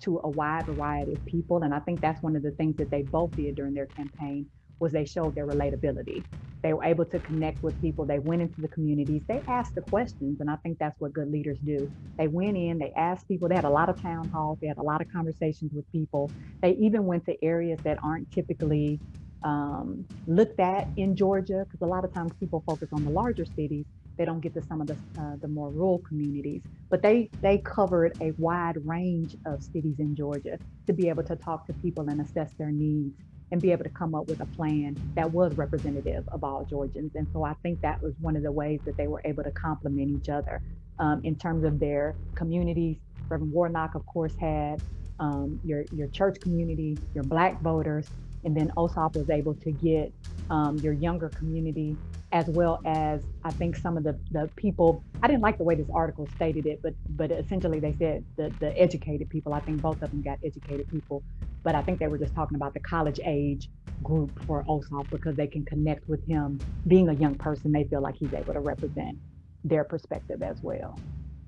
to 0.03 0.21
a 0.23 0.29
wide 0.29 0.65
variety 0.67 1.13
of 1.13 1.25
people, 1.25 1.63
and 1.63 1.73
I 1.73 1.79
think 1.79 2.01
that's 2.01 2.21
one 2.23 2.35
of 2.35 2.43
the 2.43 2.51
things 2.51 2.77
that 2.77 2.91
they 2.91 3.03
both 3.03 3.31
did 3.37 3.55
during 3.55 3.73
their 3.73 3.87
campaign 3.97 4.49
was 4.79 4.91
they 4.91 5.05
showed 5.05 5.35
their 5.35 5.47
relatability. 5.47 6.25
They 6.63 6.73
were 6.73 6.83
able 6.83 7.05
to 7.05 7.19
connect 7.19 7.63
with 7.63 7.79
people. 7.81 8.05
They 8.05 8.19
went 8.19 8.41
into 8.43 8.61
the 8.61 8.67
communities. 8.69 9.23
They 9.27 9.43
asked 9.47 9.75
the 9.75 9.81
questions, 9.81 10.39
and 10.41 10.49
I 10.49 10.57
think 10.57 10.77
that's 10.79 10.99
what 10.99 11.13
good 11.13 11.31
leaders 11.31 11.59
do. 11.63 11.91
They 12.17 12.27
went 12.27 12.57
in, 12.57 12.77
they 12.79 12.93
asked 12.97 13.27
people. 13.27 13.49
They 13.49 13.55
had 13.55 13.65
a 13.65 13.69
lot 13.69 13.89
of 13.89 14.01
town 14.01 14.29
halls. 14.33 14.59
They 14.61 14.67
had 14.67 14.77
a 14.77 14.83
lot 14.83 15.01
of 15.01 15.07
conversations 15.11 15.71
with 15.73 15.85
people. 15.91 16.33
They 16.61 16.71
even 16.73 17.05
went 17.05 17.25
to 17.25 17.35
areas 17.43 17.79
that 17.85 17.97
aren't 18.03 18.29
typically 18.31 19.01
um, 19.43 20.07
looked 20.27 20.59
at 20.59 20.89
in 20.97 21.15
Georgia, 21.15 21.65
because 21.65 21.83
a 21.83 21.89
lot 21.89 22.05
of 22.05 22.13
times 22.13 22.33
people 22.39 22.63
focus 22.65 22.89
on 22.93 23.03
the 23.03 23.09
larger 23.11 23.45
cities. 23.45 23.87
They 24.21 24.25
don't 24.25 24.39
get 24.39 24.53
to 24.53 24.61
some 24.61 24.81
of 24.81 24.85
the 24.85 24.97
uh, 25.19 25.37
the 25.41 25.47
more 25.47 25.71
rural 25.71 25.97
communities. 26.07 26.61
But 26.91 27.01
they 27.01 27.31
they 27.41 27.57
covered 27.57 28.15
a 28.21 28.33
wide 28.37 28.77
range 28.85 29.35
of 29.47 29.63
cities 29.63 29.95
in 29.97 30.15
Georgia 30.15 30.59
to 30.85 30.93
be 30.93 31.09
able 31.09 31.23
to 31.23 31.35
talk 31.35 31.65
to 31.65 31.73
people 31.73 32.07
and 32.07 32.21
assess 32.21 32.51
their 32.59 32.69
needs 32.69 33.15
and 33.51 33.59
be 33.59 33.71
able 33.71 33.83
to 33.83 33.89
come 33.89 34.13
up 34.13 34.27
with 34.27 34.39
a 34.39 34.45
plan 34.57 34.95
that 35.15 35.31
was 35.31 35.57
representative 35.57 36.29
of 36.29 36.43
all 36.43 36.63
Georgians. 36.65 37.15
And 37.15 37.25
so 37.33 37.43
I 37.43 37.55
think 37.63 37.81
that 37.81 37.99
was 38.03 38.13
one 38.21 38.35
of 38.35 38.43
the 38.43 38.51
ways 38.51 38.79
that 38.85 38.95
they 38.95 39.07
were 39.07 39.23
able 39.25 39.43
to 39.43 39.49
complement 39.49 40.11
each 40.11 40.29
other 40.29 40.61
um, 40.99 41.21
in 41.23 41.35
terms 41.35 41.63
of 41.63 41.79
their 41.79 42.15
communities. 42.35 42.97
Reverend 43.27 43.51
Warnock, 43.51 43.95
of 43.95 44.05
course, 44.05 44.35
had 44.39 44.83
um, 45.19 45.59
your 45.63 45.83
your 45.91 46.09
church 46.09 46.39
community, 46.39 46.95
your 47.15 47.23
Black 47.23 47.59
voters, 47.61 48.05
and 48.43 48.55
then 48.55 48.71
Ossoff 48.77 49.15
was 49.15 49.29
able 49.29 49.53
to 49.55 49.71
get 49.71 50.13
um, 50.49 50.77
your 50.77 50.93
younger 50.93 51.29
community 51.29 51.95
as 52.33 52.47
well 52.47 52.81
as 52.85 53.21
I 53.43 53.51
think 53.51 53.75
some 53.75 53.97
of 53.97 54.03
the, 54.03 54.17
the 54.31 54.49
people, 54.55 55.03
I 55.21 55.27
didn't 55.27 55.41
like 55.41 55.57
the 55.57 55.63
way 55.63 55.75
this 55.75 55.89
article 55.93 56.27
stated 56.35 56.65
it, 56.65 56.81
but 56.81 56.93
but 57.09 57.31
essentially 57.31 57.79
they 57.79 57.93
said 57.99 58.23
the, 58.37 58.53
the 58.59 58.77
educated 58.79 59.29
people, 59.29 59.53
I 59.53 59.59
think 59.59 59.81
both 59.81 60.01
of 60.01 60.11
them 60.11 60.21
got 60.21 60.39
educated 60.43 60.87
people, 60.87 61.23
but 61.63 61.75
I 61.75 61.81
think 61.81 61.99
they 61.99 62.07
were 62.07 62.17
just 62.17 62.33
talking 62.33 62.55
about 62.55 62.73
the 62.73 62.79
college 62.79 63.19
age 63.25 63.69
group 64.01 64.31
for 64.45 64.63
Ossoff 64.63 65.09
because 65.09 65.35
they 65.35 65.47
can 65.47 65.65
connect 65.65 66.07
with 66.07 66.25
him. 66.25 66.59
Being 66.87 67.09
a 67.09 67.13
young 67.13 67.35
person, 67.35 67.71
they 67.71 67.83
feel 67.83 68.01
like 68.01 68.15
he's 68.15 68.33
able 68.33 68.53
to 68.53 68.61
represent 68.61 69.17
their 69.63 69.83
perspective 69.83 70.41
as 70.41 70.61
well. 70.61 70.97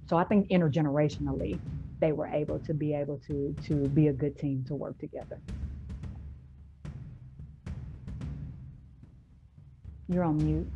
So 0.10 0.18
I 0.18 0.26
think 0.26 0.50
intergenerationally, 0.50 1.60
they 2.00 2.12
were 2.12 2.28
able 2.28 2.60
to 2.60 2.74
be 2.74 2.94
able 2.94 3.20
to 3.28 3.56
to 3.68 3.88
be 3.90 4.08
a 4.08 4.14
good 4.14 4.38
team 4.38 4.66
to 4.68 4.76
work 4.76 4.98
together. 5.00 5.40
You're 10.10 10.24
on 10.24 10.44
mute. 10.44 10.72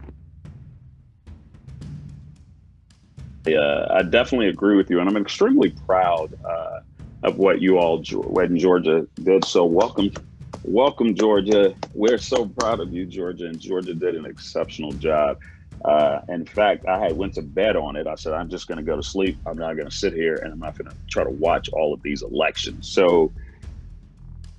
Yeah, 3.46 3.88
I 3.92 4.04
definitely 4.04 4.50
agree 4.50 4.78
with 4.78 4.90
you, 4.90 5.00
and 5.02 5.10
I'm 5.10 5.18
extremely 5.18 5.72
proud 5.88 6.34
uh, 6.50 6.80
of 7.24 7.38
what 7.38 7.62
you 7.62 7.78
all 7.78 8.04
when 8.14 8.58
Georgia 8.58 9.08
did. 9.22 9.46
So 9.46 9.66
welcome, 9.66 10.12
welcome 10.64 11.16
Georgia. 11.16 11.76
We're 11.94 12.20
so 12.20 12.48
proud 12.48 12.82
of 12.82 12.94
you, 12.94 13.06
Georgia, 13.06 13.48
and 13.48 13.60
Georgia 13.60 13.94
did 13.96 14.16
an 14.16 14.26
exceptional 14.26 14.94
job. 14.96 15.38
Uh, 15.86 16.20
in 16.30 16.46
fact, 16.46 16.86
I 16.88 17.00
had 17.00 17.16
went 17.16 17.36
to 17.36 17.42
bed 17.42 17.76
on 17.76 17.98
it. 17.98 18.08
I 18.08 18.16
said, 18.16 18.34
I'm 18.34 18.50
just 18.50 18.68
going 18.68 18.80
to 18.80 18.84
go 18.84 18.96
to 18.98 19.04
sleep. 19.04 19.42
I'm 19.46 19.58
not 19.58 19.76
going 19.76 19.90
to 19.90 19.96
sit 19.96 20.14
here, 20.14 20.38
and 20.38 20.54
I'm 20.54 20.60
not 20.60 20.78
going 20.78 20.88
to 20.88 20.96
try 21.10 21.24
to 21.26 21.32
watch 21.32 21.70
all 21.74 21.94
of 21.94 22.02
these 22.04 22.24
elections. 22.24 22.90
So 22.90 23.34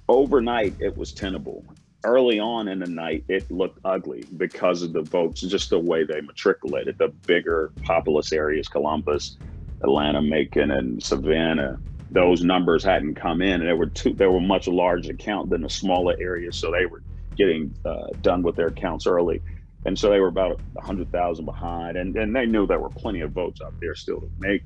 overnight, 0.09 0.76
it 0.78 0.96
was 0.96 1.12
tenable 1.12 1.64
early 2.04 2.38
on 2.38 2.68
in 2.68 2.78
the 2.78 2.87
night, 2.87 3.24
it 3.28 3.50
looked 3.50 3.78
ugly 3.84 4.24
because 4.37 4.82
of 4.82 4.92
the 4.92 5.02
votes, 5.02 5.40
just 5.40 5.70
the 5.70 5.78
way 5.78 6.04
they 6.04 6.20
matriculated. 6.20 6.98
The 6.98 7.08
bigger 7.26 7.72
populous 7.82 8.32
areas, 8.32 8.68
Columbus, 8.68 9.37
Atlanta, 9.82 10.22
Macon, 10.22 10.70
and 10.70 11.02
Savannah, 11.02 11.78
those 12.11 12.42
numbers 12.42 12.82
hadn't 12.82 13.14
come 13.14 13.42
in, 13.42 13.61
and 13.61 13.68
they 13.68 13.74
were 13.74 13.87
too, 13.87 14.12
they 14.14 14.26
were 14.26 14.40
much 14.40 14.66
larger 14.68 15.12
count 15.14 15.50
than 15.50 15.62
the 15.62 15.70
smaller 15.70 16.14
areas, 16.20 16.56
so 16.56 16.70
they 16.70 16.87
were 16.87 17.02
getting 17.37 17.74
uh, 17.84 18.06
done 18.20 18.42
with 18.42 18.56
their 18.56 18.70
counts 18.70 19.06
early. 19.06 19.40
And 19.84 19.98
so 19.98 20.11
they 20.11 20.18
were 20.18 20.28
about 20.28 20.61
100,000 20.72 21.44
behind, 21.44 21.96
and, 21.96 22.16
and 22.16 22.34
they 22.34 22.46
knew 22.46 22.66
there 22.66 22.80
were 22.80 22.90
plenty 22.90 23.20
of 23.20 23.32
votes 23.32 23.61
out 23.64 23.74
there 23.80 23.94
still 23.94 24.20
to 24.20 24.30
make. 24.38 24.62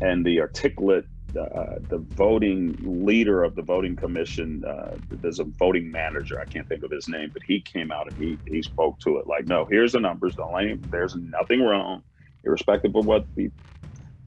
And 0.00 0.24
the 0.24 0.40
articulate 0.40 1.04
uh, 1.36 1.76
the 1.88 2.04
voting 2.16 2.76
leader 2.80 3.42
of 3.44 3.54
the 3.54 3.62
voting 3.62 3.96
commission, 3.96 4.62
uh, 4.66 4.96
there's 5.10 5.40
a 5.40 5.44
voting 5.58 5.90
manager, 5.90 6.40
I 6.40 6.46
can't 6.46 6.68
think 6.68 6.82
of 6.84 6.90
his 6.90 7.08
name, 7.08 7.30
but 7.32 7.42
he 7.46 7.60
came 7.62 7.92
out 7.92 8.08
and 8.08 8.16
he, 8.16 8.40
he 8.46 8.62
spoke 8.62 8.98
to 9.00 9.18
it 9.18 9.26
like, 9.26 9.46
no, 9.46 9.66
here's 9.70 9.92
the 9.92 10.00
numbers. 10.00 10.36
Don't 10.36 10.80
there's 10.90 11.16
nothing 11.16 11.62
wrong, 11.62 12.02
irrespective 12.44 12.94
of 12.96 13.04
what 13.04 13.26
the 13.36 13.50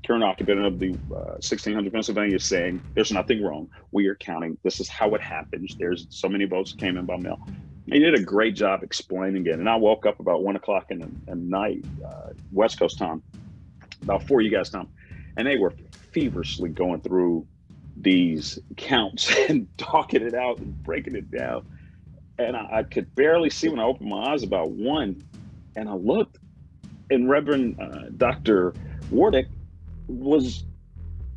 current 0.05 0.23
occupant 0.23 0.65
of 0.65 0.79
the 0.79 0.91
uh, 1.15 1.37
1600 1.41 1.93
Pennsylvania 1.93 2.35
is 2.35 2.47
saying. 2.47 2.81
There's 2.95 3.11
nothing 3.11 3.43
wrong. 3.43 3.69
We 3.91 4.07
are 4.07 4.15
counting. 4.15 4.57
This 4.63 4.79
is 4.79 4.89
how 4.89 5.15
it 5.15 5.21
happens. 5.21 5.75
There's 5.79 6.07
so 6.09 6.29
many 6.29 6.45
votes 6.45 6.73
came 6.73 6.97
in 6.97 7.05
by 7.05 7.17
mail. 7.17 7.39
He 7.85 7.99
did 7.99 8.15
a 8.15 8.23
great 8.23 8.55
job 8.55 8.83
explaining 8.83 9.45
it. 9.47 9.59
And 9.59 9.69
I 9.69 9.75
woke 9.75 10.05
up 10.05 10.19
about 10.19 10.43
one 10.43 10.55
o'clock 10.55 10.85
in 10.89 10.99
the, 10.99 11.05
in 11.31 11.39
the 11.45 11.49
night, 11.49 11.85
uh, 12.05 12.29
West 12.51 12.79
Coast 12.79 12.97
time, 12.97 13.23
about 14.03 14.27
four 14.27 14.41
you 14.41 14.51
guys 14.51 14.69
time, 14.69 14.87
and 15.37 15.47
they 15.47 15.57
were 15.57 15.75
feverishly 16.11 16.69
going 16.69 17.01
through 17.01 17.47
these 17.97 18.59
counts 18.77 19.33
and 19.49 19.67
talking 19.77 20.21
it 20.21 20.33
out 20.33 20.59
and 20.59 20.81
breaking 20.83 21.15
it 21.15 21.29
down. 21.31 21.65
And 22.37 22.55
I, 22.55 22.79
I, 22.79 22.83
could 22.83 23.13
barely 23.15 23.49
see 23.49 23.69
when 23.69 23.79
I 23.79 23.83
opened 23.83 24.09
my 24.09 24.31
eyes 24.31 24.43
about 24.43 24.71
one. 24.71 25.23
And 25.75 25.87
I 25.87 25.93
looked, 25.93 26.37
and 27.09 27.29
Reverend 27.29 27.79
uh, 27.79 28.09
Dr. 28.17 28.73
Warnock 29.09 29.45
was, 30.07 30.63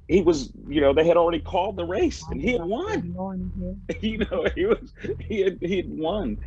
he 0.09 0.23
was, 0.23 0.51
you 0.67 0.81
know, 0.81 0.93
they 0.93 1.07
had 1.07 1.17
already 1.17 1.41
called 1.41 1.77
the 1.77 1.85
race 1.85 2.23
and 2.31 2.41
he 2.41 2.53
had 2.53 2.65
won. 2.65 3.15
you 4.01 4.19
know, 4.19 4.47
he 4.55 4.67
was, 4.67 4.93
he 5.21 5.41
had, 5.41 5.59
he 5.61 5.77
had 5.77 5.91
won. 5.91 6.39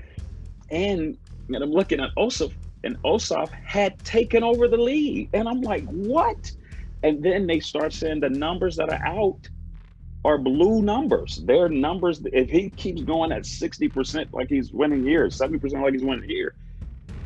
And, 0.70 1.18
and 1.48 1.64
I'm 1.64 1.72
looking 1.72 2.00
at 2.00 2.14
Ossoff, 2.16 2.54
and 2.84 3.02
Ossoff 3.04 3.50
had 3.50 3.98
taken 4.04 4.44
over 4.44 4.68
the 4.68 4.78
lead. 4.78 5.30
And 5.34 5.48
I'm 5.48 5.62
like, 5.62 5.86
what? 5.86 6.52
And 7.04 7.24
then 7.24 7.48
they 7.48 7.60
start 7.60 7.94
saying 7.94 8.22
the 8.22 8.30
numbers 8.30 8.78
that 8.78 8.90
are 8.90 9.06
out 9.06 9.50
are 10.26 10.38
blue 10.38 10.82
numbers. 10.82 11.40
They're 11.46 11.70
numbers. 11.70 12.22
If 12.34 12.50
he 12.50 12.70
keeps 12.72 13.04
going 13.04 13.32
at 13.32 13.44
60% 13.44 14.28
like 14.34 14.50
he's 14.50 14.72
winning 14.74 15.04
here, 15.04 15.28
70% 15.28 15.82
like 15.82 15.94
he's 15.94 16.04
winning 16.04 16.28
here, 16.28 16.56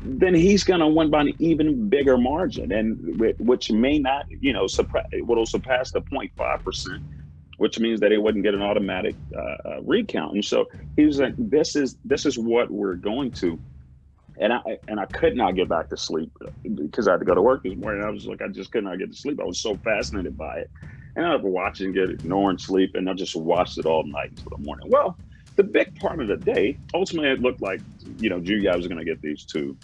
then 0.02 0.34
he's 0.34 0.64
going 0.64 0.80
to 0.80 0.88
win 0.88 1.10
by 1.10 1.22
an 1.22 1.34
even 1.40 1.90
bigger 1.90 2.18
margin, 2.18 2.72
and 2.72 2.98
which 3.40 3.72
may 3.72 4.00
not, 4.00 4.26
you 4.30 4.52
know, 4.52 4.68
surpass, 4.68 5.04
will 5.14 5.46
surpass 5.46 5.92
the 5.92 6.02
0.5%, 6.02 7.00
which 7.58 7.80
means 7.80 8.00
that 8.00 8.12
he 8.12 8.18
wouldn't 8.18 8.44
get 8.44 8.56
an 8.56 8.64
automatic 8.64 9.16
uh, 9.36 9.70
uh, 9.70 9.82
recount. 9.84 10.34
And 10.34 10.46
so 10.46 10.66
he's 10.96 11.20
like, 11.20 11.36
this 11.38 11.76
is 11.76 11.98
this 12.04 12.26
is 12.26 12.38
what 12.38 12.72
we're 12.72 12.96
going 12.96 13.32
to 13.34 13.60
and 14.38 14.54
I 14.54 14.62
and 14.88 15.00
I 15.00 15.06
could 15.06 15.36
not 15.36 15.56
get 15.56 15.70
back 15.70 15.89
to 15.89 15.98
sleep 15.98 16.32
because 16.76 17.08
I 17.08 17.12
had 17.12 17.20
to 17.20 17.26
go 17.26 17.36
to 17.36 17.41
work 17.41 17.63
this 17.63 17.76
morning. 17.76 18.04
I 18.04 18.10
was 18.10 18.26
like, 18.26 18.41
I 18.41 18.48
just 18.48 18.72
could 18.72 18.84
not 18.84 18.98
get 18.98 19.12
to 19.12 19.17
sleep. 19.17 19.39
I 19.41 19.46
was 19.46 19.60
so 19.60 19.76
fascinated 19.78 20.38
by 20.38 20.60
it, 20.60 20.72
and 21.15 21.26
I 21.26 21.36
was 21.36 21.44
watching 21.44 21.96
it, 21.96 22.10
ignoring 22.10 22.58
sleep, 22.58 22.96
and 22.96 23.10
I 23.10 23.13
just 23.13 23.36
watched 23.36 23.78
it 23.78 23.86
all 23.86 24.04
night 24.04 24.30
until 24.32 24.58
the 24.58 24.63
morning. 24.63 24.89
Well, 24.89 25.17
the 25.56 25.63
big 25.63 26.00
part 26.00 26.22
of 26.22 26.28
the 26.28 26.38
day, 26.38 26.78
ultimately, 26.94 27.30
it 27.30 27.41
looked 27.41 27.62
like 27.62 27.82
you 28.17 28.30
know 28.30 28.39
Julia 28.39 28.76
was 28.76 28.88
going 28.88 29.00
to 29.00 29.06
get 29.06 29.22
these 29.22 29.44
two 29.44 29.78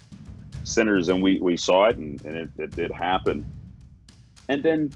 centers, 0.64 1.08
and 1.08 1.22
we 1.22 1.40
we 1.40 1.56
saw 1.56 1.86
it, 1.86 1.96
and, 1.96 2.22
and 2.24 2.36
it, 2.36 2.50
it 2.58 2.76
did 2.76 2.90
happen. 2.90 3.44
And 4.48 4.62
then 4.62 4.90